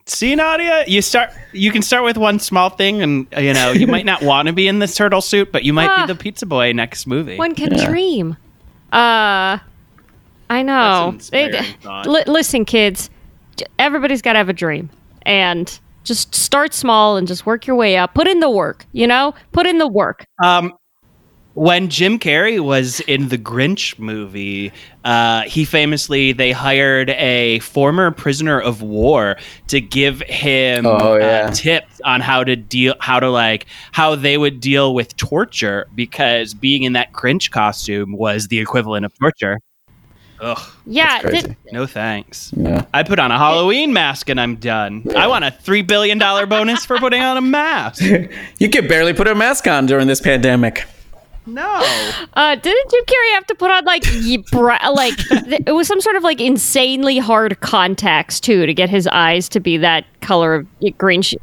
[0.06, 1.30] See, Nadia, you start.
[1.52, 4.52] You can start with one small thing, and you know you might not want to
[4.52, 6.04] be in this turtle suit, but you might Ah.
[6.04, 7.36] be the pizza boy next movie.
[7.36, 8.36] one can dream
[8.92, 9.58] uh
[10.50, 12.06] i know That's an inspiring It- thought.
[12.06, 13.08] li- listen kids
[13.78, 14.90] everybody's got to have a dream
[15.22, 19.06] and just start small and just work your way up put in the work you
[19.06, 20.72] know put in the work Um,
[21.54, 24.72] when Jim Carrey was in the Grinch movie,
[25.04, 29.36] uh, he famously they hired a former prisoner of war
[29.66, 31.48] to give him Oh, yeah.
[31.48, 35.88] uh, tips on how to deal, how to like how they would deal with torture
[35.96, 39.58] because being in that Grinch costume was the equivalent of torture.
[40.42, 41.42] Ugh, yeah crazy.
[41.48, 42.52] th- no thanks.
[42.56, 42.84] Yeah.
[42.94, 45.04] I put on a Halloween mask and I'm done.
[45.16, 48.02] I want a three billion dollar bonus for putting on a mask.
[48.58, 50.84] You could barely put a mask on during this pandemic.
[51.46, 51.62] No.
[52.34, 55.88] uh didn't jim carrey have to put on like ye- bra- like th- it was
[55.88, 60.04] some sort of like insanely hard contacts too to get his eyes to be that
[60.20, 60.66] color of
[60.98, 61.34] green sh-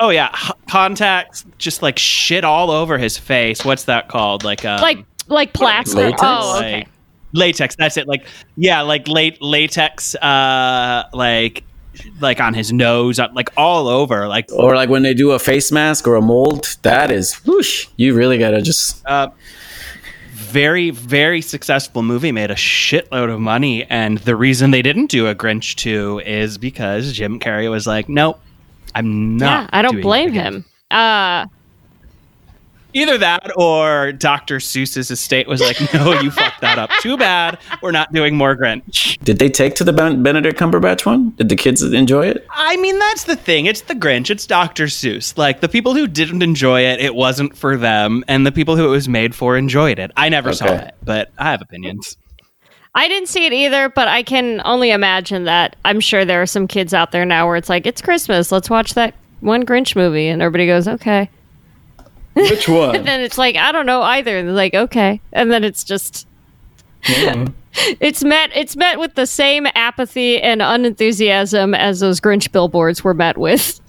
[0.00, 3.64] Oh yeah, H- contacts just like shit all over his face.
[3.66, 4.42] What's that called?
[4.44, 6.22] Like um, like like plaster latex?
[6.24, 6.88] oh okay like
[7.32, 7.76] latex.
[7.76, 8.06] That's it.
[8.08, 10.14] Like yeah, like late latex.
[10.16, 11.64] Uh, like
[12.20, 14.28] like on his nose, uh, like all over.
[14.28, 17.88] Like Or like when they do a face mask or a mold, that is whoosh.
[17.96, 19.28] You really gotta just uh,
[20.32, 22.32] very very successful movie.
[22.32, 26.58] Made a shitload of money, and the reason they didn't do a Grinch two is
[26.58, 28.40] because Jim Carrey was like, nope.
[28.92, 29.70] I'm not Yeah, not.
[29.72, 30.64] I don't blame him.
[30.90, 31.46] Uh,
[32.92, 34.56] Either that or Dr.
[34.56, 36.90] Seuss's estate was like, no, you fucked that up.
[37.00, 37.58] Too bad.
[37.82, 39.18] We're not doing more Grinch.
[39.24, 41.30] Did they take to the Ben- Benedict Cumberbatch one?
[41.30, 42.46] Did the kids enjoy it?
[42.50, 43.66] I mean, that's the thing.
[43.66, 44.30] It's the Grinch.
[44.30, 44.84] It's Dr.
[44.86, 45.36] Seuss.
[45.38, 48.24] Like, the people who didn't enjoy it, it wasn't for them.
[48.28, 50.10] And the people who it was made for enjoyed it.
[50.16, 52.16] I never saw it, but I have opinions.
[52.94, 55.76] I didn't see it either, but I can only imagine that.
[55.84, 58.50] I'm sure there are some kids out there now where it's like, it's Christmas.
[58.50, 60.26] Let's watch that one Grinch movie.
[60.26, 61.30] And everybody goes, okay.
[62.34, 62.96] Which one?
[62.96, 64.36] And then it's like, I don't know either.
[64.38, 65.20] And they're like, okay.
[65.32, 66.26] And then it's just.
[68.00, 73.14] it's met it's met with the same apathy and unenthusiasm as those Grinch billboards were
[73.14, 73.80] met with.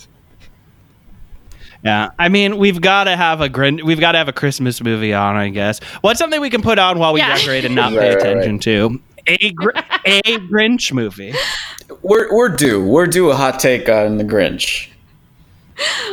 [1.84, 4.82] Yeah, I mean, we've got to have a Grin- we've got to have a Christmas
[4.84, 5.80] movie on, I guess.
[6.02, 7.36] What's something we can put on while we Yeah.
[7.36, 9.02] decorate and not Right, pay right, attention to?
[9.28, 9.72] A gr-
[10.06, 11.34] a Grinch movie.
[12.02, 12.86] we're we're due.
[12.86, 14.88] We're due a hot take on the Grinch.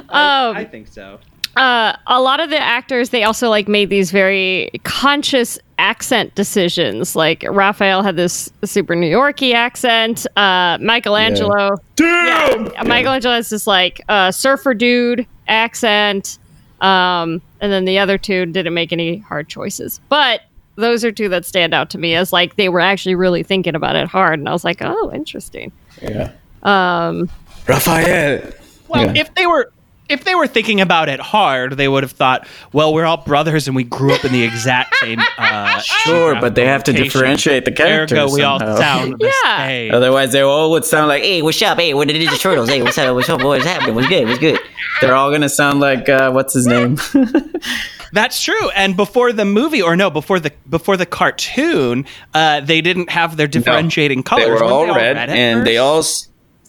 [0.08, 1.18] Um, I think so.
[1.58, 7.14] Uh, a lot of the actors they also like made these very conscious accent decisions.
[7.16, 10.26] Like Raphael had this super New Yorky accent.
[10.36, 16.38] Uh, Michelangelo, yeah, Michelangelo has this like uh, surfer dude accent.
[16.80, 20.42] Um, and then the other two didn't make any hard choices, but
[20.76, 23.74] those are two that stand out to me as like they were actually really thinking
[23.74, 24.38] about it hard.
[24.38, 25.72] And I was like, oh, interesting.
[26.00, 26.30] Yeah.
[26.62, 27.28] Um,
[27.66, 28.52] Raphael.
[28.86, 29.20] Well, Yeah.
[29.22, 29.72] if they were
[30.08, 33.66] if they were thinking about it hard, they would have thought, well, we're all brothers
[33.66, 35.20] and we grew up in the exact same.
[35.36, 37.04] Uh, Sure, but they have to location.
[37.12, 38.18] differentiate the characters.
[38.18, 38.76] Ergo, we all somehow.
[38.76, 39.66] sound the Yeah.
[39.66, 39.94] same.
[39.94, 41.78] Otherwise, they all would sound like, Hey, what's up?
[41.78, 42.68] Hey, what are the Ninja Turtles?
[42.68, 43.14] Hey, what's up?
[43.14, 43.42] What's up?
[43.42, 43.94] What's happening?
[43.94, 44.26] What's good?
[44.26, 44.58] What's good?
[45.00, 46.98] they're all gonna sound like uh, what's his name?
[48.12, 48.70] That's true.
[48.70, 53.36] And before the movie, or no, before the before the cartoon, uh, they didn't have
[53.36, 54.46] their differentiating colors.
[54.46, 56.02] they were Weren't all red, at and they all.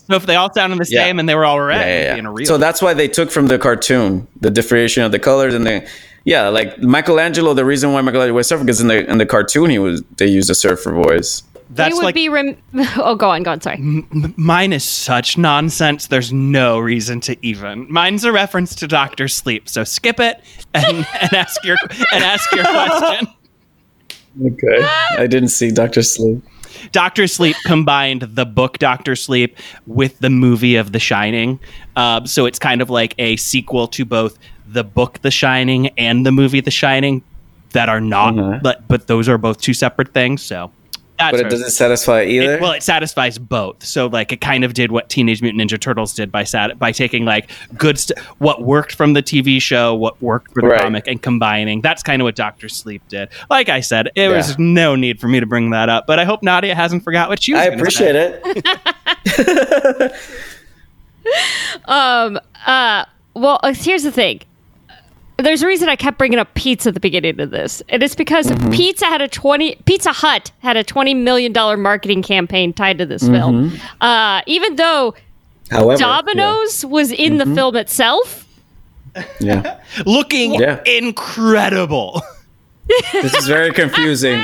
[0.10, 1.04] S- So if they all sounded the Yeah.
[1.06, 2.46] same and they were all red, Yeah, yeah, be in a yeah.
[2.46, 5.88] So that's why they took from the cartoon the differentiation of the colors and the
[6.26, 7.54] yeah, like Michelangelo.
[7.54, 10.28] The reason why Michelangelo was surfer because in the in the cartoon he was they
[10.28, 11.44] used a surfer voice.
[11.72, 12.28] that's they would like be.
[12.30, 12.58] Rem-
[12.98, 13.62] oh, go on, go on.
[13.62, 13.78] Sorry.
[14.36, 16.08] mine is such nonsense.
[16.08, 17.86] There's no reason to even.
[17.92, 19.70] Mine's a reference to Doctor Sleep.
[19.70, 20.42] So skip it
[20.74, 21.78] and, and ask your
[22.12, 23.28] and ask your question.
[24.46, 26.42] Okay, I didn't see Doctor Sleep.
[26.92, 31.60] Doctor Sleep combined the book Doctor Sleep with the movie of The Shining.
[31.96, 34.38] Um, so it's kind of like a sequel to both
[34.68, 37.22] the book The Shining and the movie The Shining
[37.72, 38.64] that are not, Mhm.
[38.64, 40.42] but, but those are both two separate things.
[40.42, 40.72] So
[41.20, 42.56] that's But it doesn't satisfy either.
[42.56, 43.84] it- well, it satisfies both.
[43.86, 46.92] So, like, it kind of did what Teenage Mutant Ninja Turtles did by sat- by
[46.92, 50.82] taking like good st- what worked from the TV show, what worked for the Right.
[50.82, 51.82] comic, and combining.
[51.82, 53.30] That's kind of what Doctor Sleep did.
[53.50, 54.30] Like I said, it Yeah.
[54.38, 57.30] was no need for me to bring that up, but I hope Nadia hasn't forgot
[57.30, 57.62] what she was.
[57.62, 58.42] I appreciate say.
[58.46, 60.16] it.
[61.86, 62.40] Um.
[62.66, 63.06] Uh.
[63.36, 64.42] Well, uh, here's the thing.
[65.42, 68.16] There's a reason I kept bringing up pizza at the beginning of this, and it's
[68.16, 68.72] because Mm-hmm.
[68.72, 73.06] Pizza had a twenty Pizza Hut had a twenty million dollar marketing campaign tied to
[73.06, 73.72] this film.
[74.02, 75.16] Uh, even though
[75.72, 77.50] However, Domino's was in Mm-hmm.
[77.50, 78.46] the film itself,
[79.16, 79.24] Yeah.
[79.40, 79.80] yeah.
[80.06, 80.82] looking Yeah.
[80.86, 82.22] incredible.
[83.14, 84.44] This is very confusing.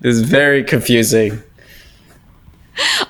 [0.00, 1.40] This is very confusing.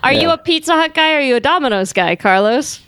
[0.03, 1.15] are you a Pizza Hut guy?
[1.15, 2.81] or Are you a Domino's guy, Carlos?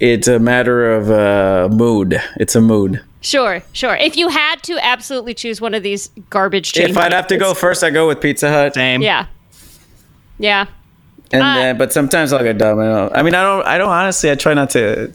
[0.00, 2.20] It's a matter of uh, mood.
[2.40, 3.02] It's a mood.
[3.24, 3.96] Sure, sure.
[3.96, 7.36] If you had to absolutely choose one of these garbage chains, If I'd have to
[7.38, 8.74] go first, I go with Pizza Hut.
[8.74, 9.00] Same.
[9.02, 9.26] yeah,
[10.38, 10.66] yeah.
[11.32, 13.10] And Uh, then, but sometimes I'll get Domino.
[13.14, 13.66] I mean, I don't.
[13.66, 14.30] I don't honestly.
[14.30, 15.12] I try not to.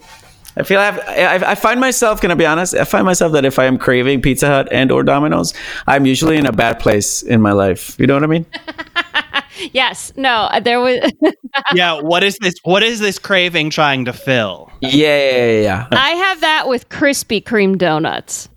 [0.57, 0.99] I feel I, have,
[1.45, 2.19] I I find myself.
[2.19, 2.73] Gonna be honest.
[2.73, 5.53] I find myself that if I am craving Pizza Hut and or Domino's,
[5.85, 7.95] I'm usually in a bad place in my life.
[7.99, 8.45] You know what I mean?
[9.73, 10.29] Yes, no.
[10.29, 11.11] uh, There was.
[11.73, 12.01] yeah.
[12.01, 12.55] What is this?
[12.63, 14.71] What is this craving trying to fill?
[14.81, 15.61] Yeah, yeah, yeah.
[15.61, 15.87] yeah.
[15.91, 18.49] I have that with Krispy Kreme donuts.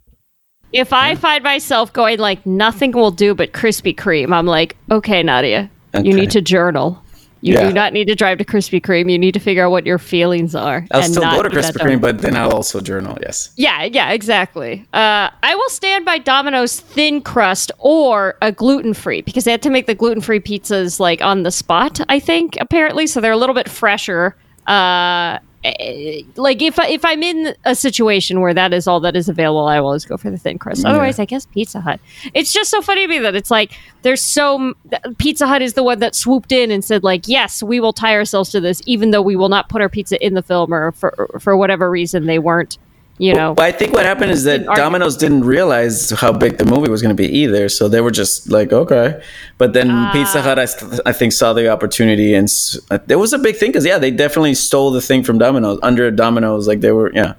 [0.73, 5.23] If I find myself going like nothing will do but Krispy Kreme, I'm like, okay,
[5.23, 7.02] Nadia, you need to journal.
[7.45, 7.67] You Yeah.
[7.69, 9.11] do not need to drive to Krispy Kreme.
[9.11, 10.87] You need to figure out what your feelings are.
[10.93, 13.19] I'll and still not go to Krispy Kreme, but then I'll also journal.
[13.21, 13.51] Yes.
[13.57, 14.87] yeah, yeah, exactly.
[14.95, 19.63] Uh, I will stand by Domino's thin crust or a gluten free because they had
[19.63, 22.01] to make the gluten free pizzas like on the spot.
[22.09, 24.37] I think apparently, so they're a little bit fresher.
[24.69, 29.15] Uh, Eh, like if I, if I'm in a situation where that is all that
[29.15, 30.85] is available, I will always go for the thin crust.
[30.85, 32.01] Otherwise, I guess Pizza Hut.
[32.35, 34.75] It's just so funny to me that it's like there's so
[35.19, 38.15] Pizza Hut is the one that swooped in and said like, yes, we will tie
[38.15, 40.93] ourselves to this, even though we will not put our pizza in the film or
[40.93, 42.79] for for whatever reason they weren't
[43.19, 43.55] you know.
[43.55, 44.83] But I think what happened is that argue.
[44.83, 48.11] Domino's didn't realize how big the movie was going to be either, so they were
[48.11, 49.23] just like, okay.
[49.59, 50.11] But then Ah.
[50.13, 53.39] Pizza Hut, I, th- I think, saw the opportunity, and s- uh, there was a
[53.39, 56.93] big thing because yeah, they definitely stole the thing from Domino's under Domino's, like they
[56.93, 57.35] were, yeah,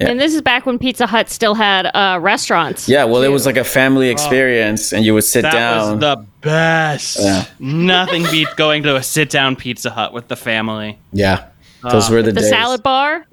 [0.00, 2.88] And this is back when Pizza Hut still had uh, restaurants.
[2.88, 3.04] yeah.
[3.04, 5.92] Well, it was like a family experience, and you would sit That down.
[5.92, 7.18] was the best.
[7.20, 7.44] Yeah.
[7.58, 10.98] Nothing beats going to a sit down Pizza Hut with the family.
[11.12, 11.48] yeah,
[11.82, 12.48] those were the, The days.
[12.50, 13.26] salad bar.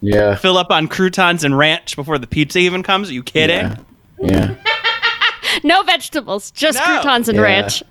[0.00, 3.10] Yeah, Fill up on croutons and ranch before the pizza even comes.
[3.10, 3.66] Are you kidding?
[3.66, 3.76] yeah,
[4.20, 4.54] yeah.
[5.64, 6.84] No vegetables, just No.
[6.84, 7.42] croutons and Yeah.
[7.42, 7.82] ranch.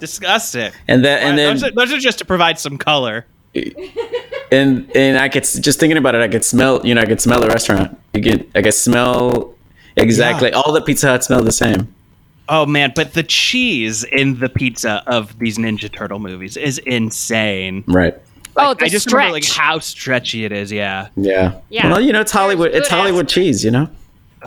[0.00, 0.72] Disgusting.
[0.88, 3.26] And then and then those, are, those are just to provide some color.
[4.52, 6.84] and and I could just thinking about it, I could smell.
[6.84, 7.98] You know, I could smell the restaurant.
[8.12, 9.54] You get, I could smell
[9.96, 10.52] exactly.
[10.52, 11.92] All the Pizza Hut smell the same.
[12.48, 17.82] Oh man, but the cheese in the pizza of these Ninja Turtle movies is insane.
[17.86, 18.14] Right.
[18.56, 19.18] Oh, the I just stretch.
[19.18, 20.72] remember like how stretchy it is.
[20.72, 21.60] Yeah, Yeah.
[21.68, 21.90] Yeah.
[21.90, 22.74] Well, you know, it's Hollywood.
[22.74, 23.64] It's Hollywood cheese.
[23.64, 23.88] You know.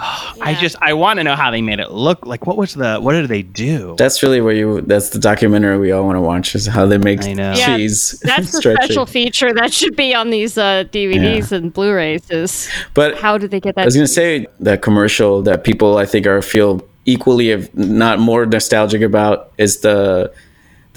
[0.02, 2.26] I just I want to know how they made it look.
[2.26, 3.96] Like, what was the what did they do?
[3.98, 4.82] That's really where you.
[4.82, 6.56] That's the documentary we all want to watch.
[6.56, 7.54] Is how they make I know.
[7.54, 8.20] Yeah, cheese.
[8.24, 8.84] That's the stretchy.
[8.86, 12.30] special feature that should be on these uh, DVDs and Blu-rays.
[12.30, 13.82] Is But how did they get that?
[13.82, 18.20] I was gonna say that commercial that people I think are feel equally, if not
[18.20, 20.32] more nostalgic about is the.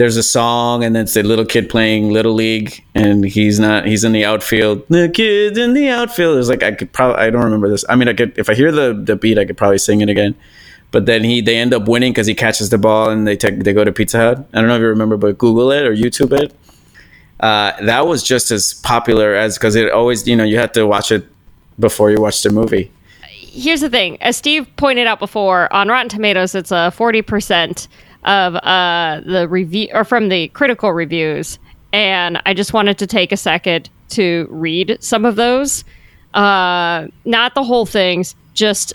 [0.03, 4.03] There's a song and it's a little kid playing little league and he's not he's
[4.03, 4.85] in the outfield.
[4.89, 6.39] The kid in the outfield.
[6.39, 7.85] It's like I could probably I don't remember this.
[7.89, 10.09] I mean I could if I hear the the beat I could probably sing it
[10.09, 10.35] again.
[10.91, 13.61] But then he they end up winning because he catches the ball and they take
[13.61, 14.39] they go to Pizza Hut.
[14.53, 16.53] I don't know if you remember, but Google it or YouTube it.
[17.39, 20.85] Uh, that was just as popular as because it always you know you had to
[20.85, 21.25] watch it
[21.79, 22.91] before you watched the movie.
[23.21, 27.87] Here's the thing: as Steve pointed out before, on Rotten Tomatoes, it's a forty percent
[28.25, 31.59] of uh, the review or from the critical reviews,
[31.93, 35.85] and I just wanted to take a second to read some of those.
[36.35, 38.95] Uh, not the whole things, just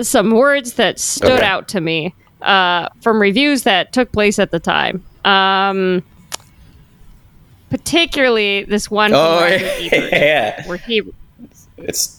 [0.00, 1.44] some words that stood Okay.
[1.44, 5.04] out to me uh, from reviews that took place at the time.
[5.24, 6.04] Um,
[7.70, 11.02] particularly this one from Oh Ebert, yeah, where he
[11.78, 12.17] it's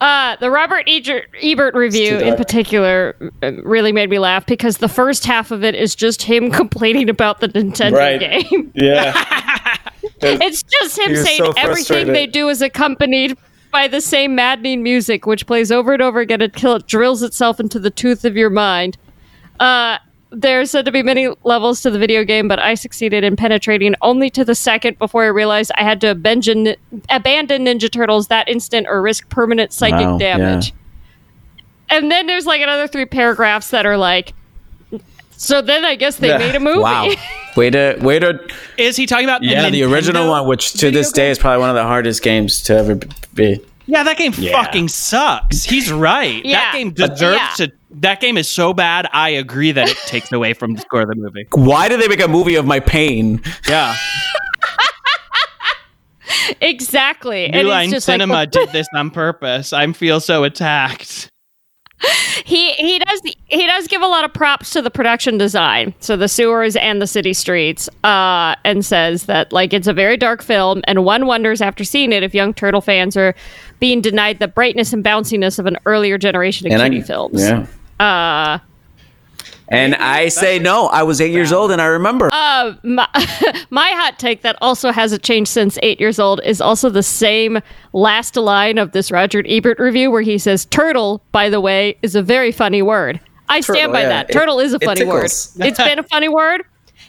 [0.00, 5.24] uh, the Robert Ebert, review in particular uh, really made me laugh because the first
[5.24, 8.20] half of it is just him complaining about the Nintendo Right.
[8.20, 8.72] game.
[8.74, 9.76] yeah.
[10.26, 13.36] It's just him saying so everything they do is accompanied
[13.70, 17.60] by the same maddening music, which plays over and over again until it drills itself
[17.60, 18.96] into the tooth of your mind.
[19.60, 19.98] Uh,
[20.36, 23.94] there's said to be many levels to the video game, but I succeeded in penetrating
[24.02, 26.74] only to the second before I realized I had to abandon,
[27.10, 30.36] abandon Ninja Turtles that instant or risk permanent psychic Wow, yeah.
[30.36, 30.72] damage.
[31.90, 34.32] And then there's like another three paragraphs that are like,
[35.36, 36.38] so then I guess they Yeah.
[36.38, 36.78] made a movie.
[36.80, 37.10] Wow.
[37.56, 38.40] Way to way to
[38.78, 39.44] Is he talking about?
[39.44, 41.30] yeah the original one, which to video this day game?
[41.32, 42.98] is probably one of the hardest games to ever
[43.34, 43.60] be.
[43.86, 44.62] Yeah, that game Yeah.
[44.62, 45.64] fucking sucks.
[45.64, 46.44] He's right.
[46.44, 46.58] Yeah.
[46.58, 47.66] That game deserves Yeah.
[47.66, 47.72] to.
[48.00, 49.08] That game is so bad.
[49.12, 51.46] I agree that it takes away from the score of the movie.
[51.52, 53.40] Why did they make a movie of my pain?
[53.68, 53.94] Yeah,
[56.60, 57.48] exactly.
[57.48, 59.72] New Line just Cinema like, did this on purpose.
[59.72, 61.30] I feel so attacked.
[62.44, 66.16] he he does he does give a lot of props to the production design so
[66.16, 70.42] the sewers and the city streets uh and says that like it's a very dark
[70.42, 73.34] film and one wonders after seeing it if young turtle fans are
[73.84, 77.66] being denied the brightness and bounciness of an earlier generation of kiddie films Yeah.
[78.00, 78.58] uh
[79.68, 80.86] And I say no.
[80.86, 82.30] I was eight years old, and I remember.
[82.32, 83.06] uh my,
[83.68, 87.60] my hot take that also hasn't changed since eight years old is also the same
[87.92, 92.14] last line of this roger ebert review where he says turtle by the way is
[92.14, 93.20] a very funny word
[93.50, 94.08] i stand by yeah.
[94.08, 96.62] that turtle is a funny word it's been a funny word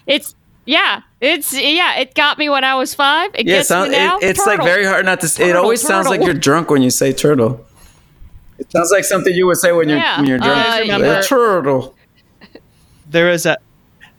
[0.08, 0.36] it's
[0.66, 3.98] yeah it's yeah it got me when i was five it yeah, gets sound, me
[3.98, 5.28] now it, it's like very hard not to.
[5.28, 5.44] say.
[5.44, 7.64] it Turtle, always sounds like you're drunk when you say turtle.
[8.58, 10.58] It sounds like something you would say when you're Yeah, when you're drunk.
[10.70, 11.96] uh, remember- A turtle.
[13.10, 13.58] There was a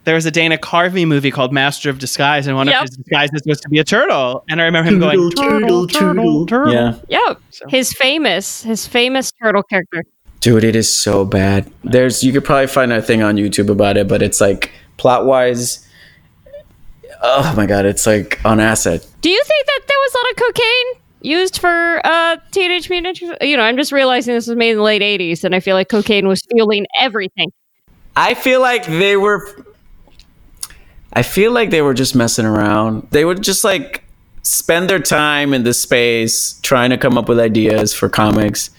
[0.05, 2.76] there was a Dana Carvey movie called Master of Disguise, and one Yep.
[2.76, 4.44] of his disguises was to be a turtle.
[4.49, 6.72] And I remember him going turtle, turtle, turtle.
[6.72, 6.94] Yeah.
[7.09, 7.34] yeah
[7.68, 10.05] his famous his famous turtle character
[10.40, 11.72] Dude, it is so bad.
[11.82, 15.24] There's you could probably find a thing on YouTube about it, but it's like plot
[15.26, 15.84] wise.
[17.23, 19.05] Oh my god, it's like on acid.
[19.21, 23.21] Do you think that there was a lot of cocaine used for uh, Teenage Mutant
[23.41, 25.75] You know, I'm just realizing this was made in the late '80s, and I feel
[25.75, 27.53] like cocaine was fueling everything.
[28.14, 29.64] I feel like they were.
[31.12, 33.09] I feel like they were just messing around.
[33.11, 34.05] They would just like
[34.43, 38.71] spend their time in this space trying to come up with ideas for comics,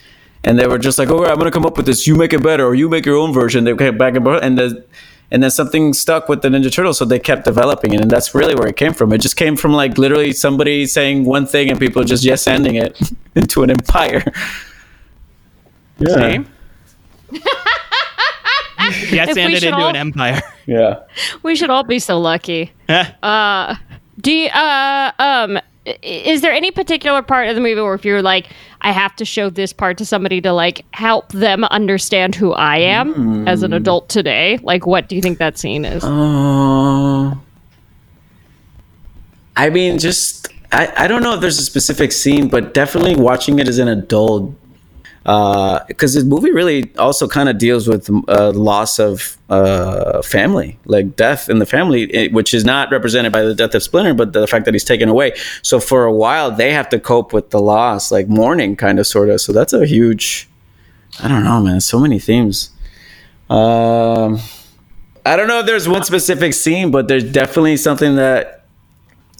[0.43, 2.07] and they were just like, "Oh, I'm gonna come up with this.
[2.07, 4.43] You make it better, or you make your own version." They came back and forth,
[4.43, 4.85] and the
[5.31, 8.33] and then something stuck with the Ninja Turtles, so they kept developing it, and that's
[8.33, 9.11] really where it came from.
[9.13, 12.75] It just came from like literally somebody saying one thing and people just yes ending
[12.75, 12.99] it
[13.35, 14.23] into an empire.
[15.99, 16.45] Yeah, See?
[19.11, 20.41] yes, If we and it into all- an empire.
[20.65, 20.99] yeah.
[21.43, 22.71] We should all be so lucky.
[22.87, 23.75] Uh,
[24.21, 25.61] Do you, uh, um, i-
[26.01, 28.47] is there any particular part of the movie where if you're like,
[28.81, 32.77] I have to show this part to somebody to like help them understand who I
[32.77, 34.59] am as an adult today?
[34.61, 36.03] Like, what do you think that scene is?
[36.03, 37.35] Uh,
[39.55, 43.59] I mean, just I, I don't know if there's a specific scene, but definitely watching
[43.59, 44.53] it as an adult,
[45.27, 51.17] because the movie really also kind of deals with uh, loss of uh, family, like
[51.17, 54.31] death in the family, eh, which is not represented by the death of Splinter, but
[54.31, 55.33] the fact that he's taken away.
[55.63, 59.07] So for a while, they have to cope with the loss, like mourning, kind of,
[59.07, 59.41] sort of.
[59.41, 60.47] So that's a huge.
[61.21, 61.81] I don't know, man.
[61.81, 62.71] So many themes.
[63.49, 64.39] Um.
[65.27, 68.63] I don't know if there's one specific scene, but there's definitely something that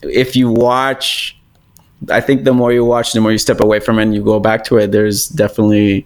[0.04, 1.37] if you watch,
[2.12, 4.24] I think the more you watch, the more you step away from it and you
[4.24, 6.06] go back to it, there's definitely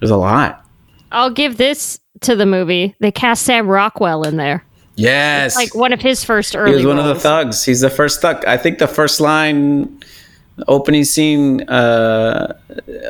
[0.00, 0.64] there's a lot.
[1.12, 2.94] I'll give this to the movie.
[3.00, 4.64] They cast Sam Rockwell in there,
[4.96, 5.56] Yes.
[5.56, 6.70] like one of his first early.
[6.70, 7.64] he was one of the thugs.
[7.64, 8.44] He's the first thug.
[8.44, 10.00] I think the first line
[10.68, 12.50] opening scene uh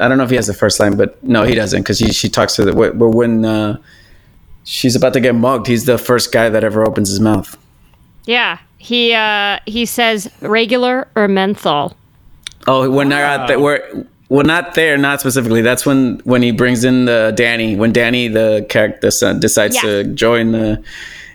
[0.01, 2.13] I don't know if he has the first line, but no, he doesn't because he
[2.13, 3.79] she talks to the but when uh
[4.65, 7.57] she's about to get mugged, he's the first guy that ever opens his mouth.
[8.25, 11.97] Yeah, he uh he says regular or menthol.
[12.69, 15.61] Oh, when they're at the, we're well, not there, not specifically.
[15.61, 17.75] That's when when he brings in the Danny.
[17.77, 19.83] When Danny, the character, son, decides Yeah.
[19.83, 20.83] to join the.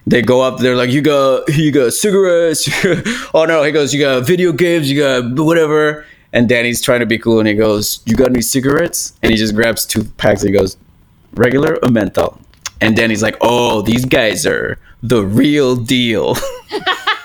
[0.08, 0.60] They go up.
[0.60, 2.70] They're like, "You got, you got cigarettes."
[3.34, 4.89] oh no, he goes, "You got video games.
[4.89, 8.41] You got whatever." And Danny's trying to be cool, and he goes, "You got any
[8.41, 10.41] cigarettes?" And he just grabs two packs.
[10.41, 10.78] And he goes,
[11.34, 12.39] "Regular or menthol?"
[12.80, 16.36] And Danny's like, "Oh, these guys are the real deal."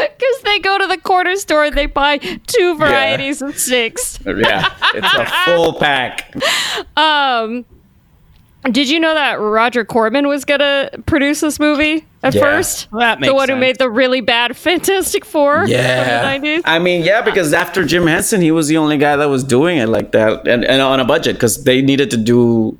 [0.00, 4.18] Because they go to the corner store and they buy two varieties of six.
[4.26, 6.34] yeah, it's a full pack.
[6.96, 7.64] Um,
[8.70, 12.40] did you know that Roger Corman was gonna produce this movie at Yeah.
[12.40, 12.88] first?
[12.90, 16.30] Well, the one who made the really bad Fantastic Four Yeah.
[16.32, 16.62] from the 90s.
[16.64, 19.76] I mean, yeah, because after Jim Henson, he was the only guy that was doing
[19.78, 22.78] it like that and, and on a budget because they needed to do.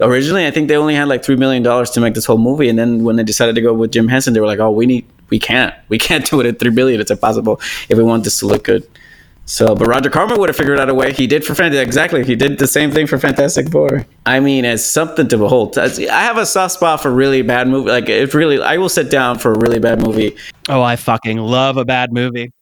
[0.00, 2.68] Originally, I think they only had like $3 million to make this whole movie.
[2.68, 4.84] And then when they decided to go with Jim Henson, they were like, oh, we
[4.86, 7.00] need, we can't, we can't do it at 3 billion.
[7.00, 7.58] It's impossible
[7.88, 8.86] if we want this to look good.
[9.46, 11.10] So, but Roger Corman would have figured out a way.
[11.14, 11.86] He did for Fantastic.
[11.86, 12.22] Exactly.
[12.22, 14.06] He did the same thing for Fantastic Four.
[14.26, 15.78] I mean, it's something to behold.
[15.78, 17.90] I have a soft spot for really bad movie.
[17.90, 20.36] Like, it really, I will sit down for a really bad movie.
[20.68, 22.52] Oh, I fucking love a bad movie.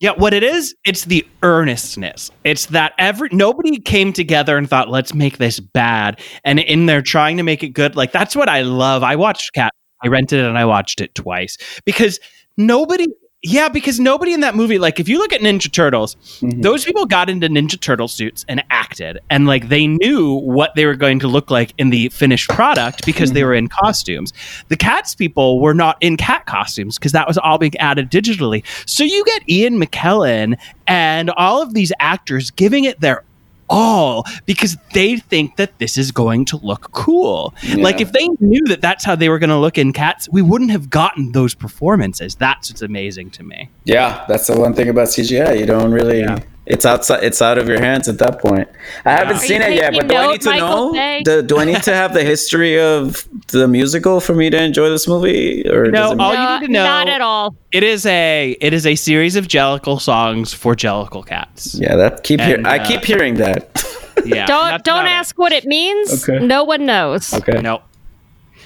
[0.00, 2.30] Yeah, what it is, it's the earnestness.
[2.44, 6.20] It's that every nobody came together and thought, let's make this bad.
[6.44, 7.96] And in there trying to make it good.
[7.96, 9.02] Like that's what I love.
[9.02, 9.72] I watched Cat.
[10.02, 11.58] I rented it and I watched it twice.
[11.84, 12.20] Because
[12.56, 13.06] nobody
[13.42, 16.60] yeah, because nobody in that movie, like if you look at Ninja Turtles, mm-hmm.
[16.60, 19.20] those people got into Ninja Turtle suits and acted.
[19.30, 23.06] And like they knew what they were going to look like in the finished product
[23.06, 23.46] because they mm-hmm.
[23.46, 24.32] were in costumes.
[24.68, 28.64] The Cats people were not in cat costumes because that was all being added digitally.
[28.88, 33.22] So you get Ian McKellen and all of these actors giving it their
[33.68, 37.54] all because they think that this is going to look cool.
[37.76, 40.42] Like if they knew that that's how they were going to look in Cats, we
[40.42, 42.34] wouldn't have gotten those performances.
[42.34, 43.70] That's what's amazing to me.
[43.84, 45.58] Yeah, that's the one thing about CGI.
[45.58, 46.24] You don't really.
[46.70, 47.24] It's outside.
[47.24, 48.68] It's out of your hands at that point.
[49.06, 50.92] I haven't Are seen it yet, but do I need to Michael know?
[50.92, 51.22] Bay?
[51.24, 54.90] Do, do I need to have the history of the musical for me to enjoy
[54.90, 55.66] this movie?
[55.66, 56.52] Or No, does it all matter?
[56.54, 57.56] you need to know- Not at all.
[57.72, 61.74] It is a it is a series of Jellicle songs for Jellicle cats.
[61.80, 63.84] yeah, that keep hear- And, I uh, keep hearing that.
[64.26, 65.10] Yeah, Don't that's don't about it.
[65.12, 66.28] ask what it means.
[66.28, 66.44] Okay.
[66.44, 67.32] No one knows.
[67.32, 67.62] okay.
[67.62, 67.80] No,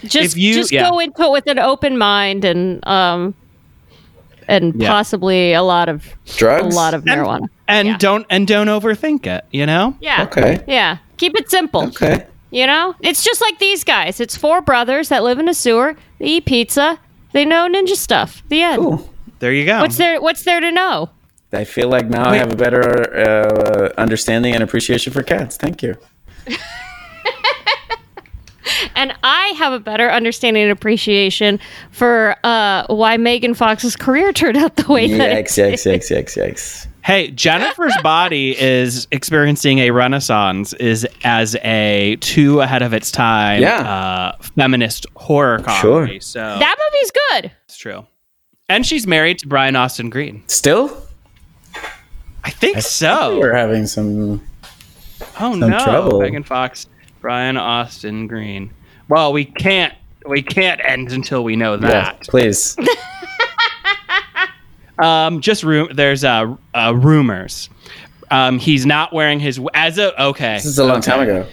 [0.02, 0.88] Just you- just yeah.
[0.90, 3.34] go into it with an open mind and um
[4.48, 4.88] and Yeah.
[4.88, 6.04] possibly a lot of
[6.36, 6.74] Drugs.
[6.74, 7.40] a lot of marijuana.
[7.40, 7.96] and Yeah.
[7.98, 9.44] don't and don't overthink it.
[9.50, 9.96] You know.
[10.00, 10.24] Yeah.
[10.24, 10.62] Okay.
[10.66, 10.98] Yeah.
[11.16, 11.84] Keep it simple.
[11.88, 12.26] Okay.
[12.50, 12.94] You know?
[13.00, 14.20] It's just like these guys.
[14.20, 15.96] It's four brothers that live in a sewer.
[16.18, 16.98] They eat pizza.
[17.32, 18.42] They know ninja stuff.
[18.48, 18.82] The end.
[18.82, 19.10] Cool.
[19.38, 19.80] There you go.
[19.80, 21.10] What's there what's there to know?
[21.52, 25.56] I feel like now I have a better uh, understanding and appreciation for cats.
[25.56, 25.96] Thank you.
[28.94, 31.58] And I have a better understanding and appreciation
[31.90, 35.72] for uh, why Megan Fox's career turned out the way that it Yikes!
[35.72, 36.10] Yikes!
[36.10, 36.36] Yikes!
[36.42, 36.86] Yikes!
[37.02, 37.06] Yikes!
[37.06, 43.60] Hey, Jennifer's Body is experiencing a renaissance is as a two ahead of its time
[43.62, 43.78] Yeah.
[43.80, 46.20] uh, feminist horror comedy.
[46.20, 47.50] So That movie's good.
[47.66, 48.06] that's true.
[48.68, 50.42] And she's married to Brian Austin Green.
[50.46, 50.96] Still,
[52.44, 53.38] I think so.
[53.38, 54.40] we're having some.
[55.40, 56.20] Oh some no, trouble.
[56.20, 56.86] Megan Fox,
[57.20, 58.72] Brian Austin Green.
[59.08, 59.94] Well, we can't
[60.26, 62.22] we can't end until we know Yeah, that.
[62.28, 62.76] please.
[64.98, 65.88] Um, just room.
[65.92, 67.70] There's uh, uh rumors.
[68.30, 70.54] Um, he's not wearing his as of okay.
[70.54, 71.46] This is a long time ago.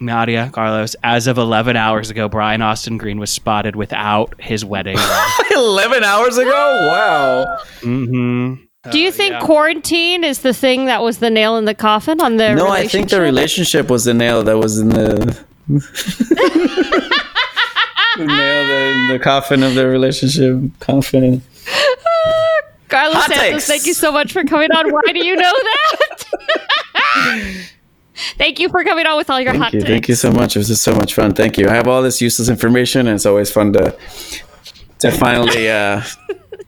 [0.00, 4.96] Nadia Carlos, as of 11 hours ago, Brian Austin Green was spotted without his wedding
[5.54, 6.50] 11 hours ago?
[6.50, 7.58] Wow.
[7.80, 8.64] Mm-hmm.
[8.90, 12.36] Do you think quarantine is the thing that was the nail in the coffin on
[12.36, 13.88] the No, I think the relationship?
[13.88, 15.44] relationship was the nail that was in the.
[18.18, 20.60] the nail in the coffin of their relationship.
[20.80, 21.42] Coffin.
[22.88, 23.66] Carlos Hot Santos, takes.
[23.66, 24.90] thank you so much for coming on.
[24.92, 26.24] Why do you know that?
[28.38, 29.80] thank you for coming on with all your Thank hot you.
[29.80, 29.90] takes.
[29.90, 30.56] Thank you so much.
[30.56, 31.34] It was just so much fun.
[31.34, 31.68] Thank you.
[31.68, 33.96] I have all this useless information, and it's always fun to
[35.00, 36.02] to finally uh,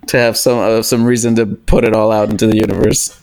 [0.09, 3.20] to have some uh, some reason to put it all out into the universe.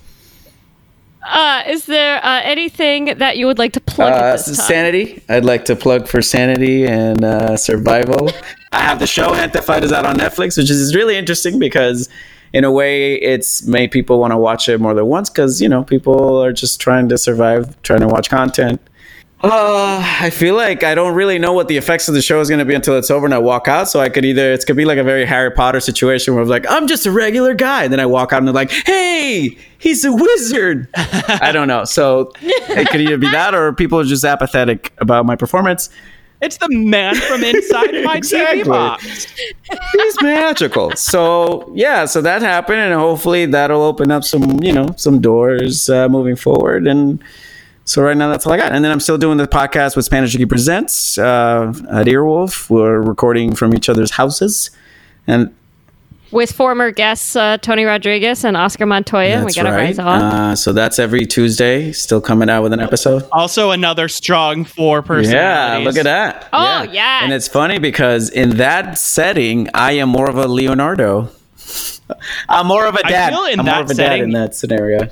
[1.29, 4.55] Uh, is there uh, anything that you would like to plug Uh, at this time?
[4.55, 5.21] Sanity.
[5.27, 8.31] I'd like to plug for Sanity and uh, Survival.
[8.71, 12.07] I have the show Gentefied is out on Netflix, which is really interesting because,
[12.53, 15.67] in a way, it's made people want to watch it more than once because you
[15.67, 18.79] know people are just trying to survive, trying to watch content.
[19.43, 22.49] Uh, I feel like I don't really know what the effects of the show is
[22.49, 23.87] going to be until it's over and I walk out.
[23.87, 26.49] So I could either it's could be like a very Harry Potter situation where I'm
[26.49, 29.55] like, I'm just a regular guy, and then I walk out and they're like, Hey,
[29.77, 30.87] he's a wizard.
[30.95, 31.83] I don't know.
[31.83, 35.89] So it could either be that or people are just apathetic about my performance.
[36.41, 38.63] It's the man from inside my Exactly.
[38.63, 39.27] TV box.
[39.91, 40.91] He's magical.
[40.95, 45.89] So yeah, so that happened, and hopefully that'll open up some, you know, some doors
[45.89, 46.87] uh, moving forward.
[46.87, 47.23] And
[47.87, 48.73] so right now that's all I got.
[48.73, 52.69] And then I'm still doing the podcast with Spanish Aquí Presents uh, at Earwolf.
[52.69, 54.71] We're recording from each other's houses,
[55.25, 55.55] and
[56.31, 59.45] with former guests uh, Tony Rodriguez and Oscar Montoya.
[59.45, 59.89] we got our right.
[59.89, 60.21] eyes on.
[60.21, 61.93] Uh, so that's every Tuesday.
[61.93, 63.23] Still coming out with an episode.
[63.31, 65.33] Also, another strong four personalities.
[65.33, 66.49] Yeah, look at that.
[66.51, 67.23] Oh, yeah.
[67.23, 71.29] And it's funny because in that setting, I am more of a Leonardo.
[72.49, 73.33] I'm more of a I dad.
[73.33, 75.09] feel in I'm that more of a dad in that scenario.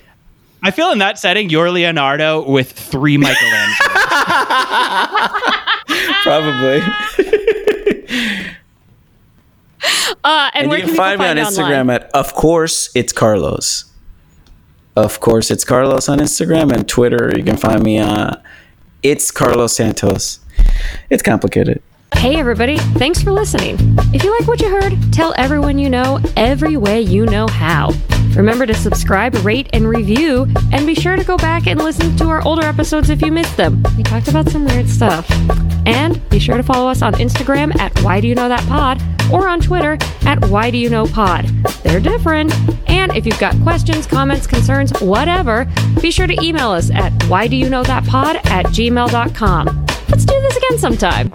[0.66, 3.88] I feel in that setting, you're Leonardo with three Michelangelo.
[6.24, 6.82] Probably.
[10.24, 11.89] Uh, and, And where you can can find me on Instagram online?
[12.01, 13.86] at of course it's Carlos.
[14.95, 17.32] Of course it's Carlos on Instagram and Twitter.
[17.38, 18.38] You can find me uh
[19.03, 20.39] it's Carlos Santos.
[21.11, 21.84] It's complicated.
[22.26, 22.80] Hey, everybody.
[22.98, 23.78] Thanks for listening.
[24.12, 27.92] If you like what you heard, tell everyone you know every way you know how.
[28.36, 32.24] Remember to subscribe, rate, and review, and be sure to go back and listen to
[32.26, 33.84] our older episodes if you missed them.
[33.96, 35.30] We talked about some weird stuff.
[35.86, 39.00] And be sure to follow us on Instagram at Why Do You Know That Pod
[39.32, 39.96] or on Twitter
[40.26, 41.46] at Why Do You Know Pod.
[41.84, 42.52] They're different.
[42.90, 45.72] And if you've got questions, comments, concerns, whatever,
[46.02, 49.86] be sure to email us at Why Do You Know That Pod at gmail.com.
[50.10, 51.32] Let's do this again sometime.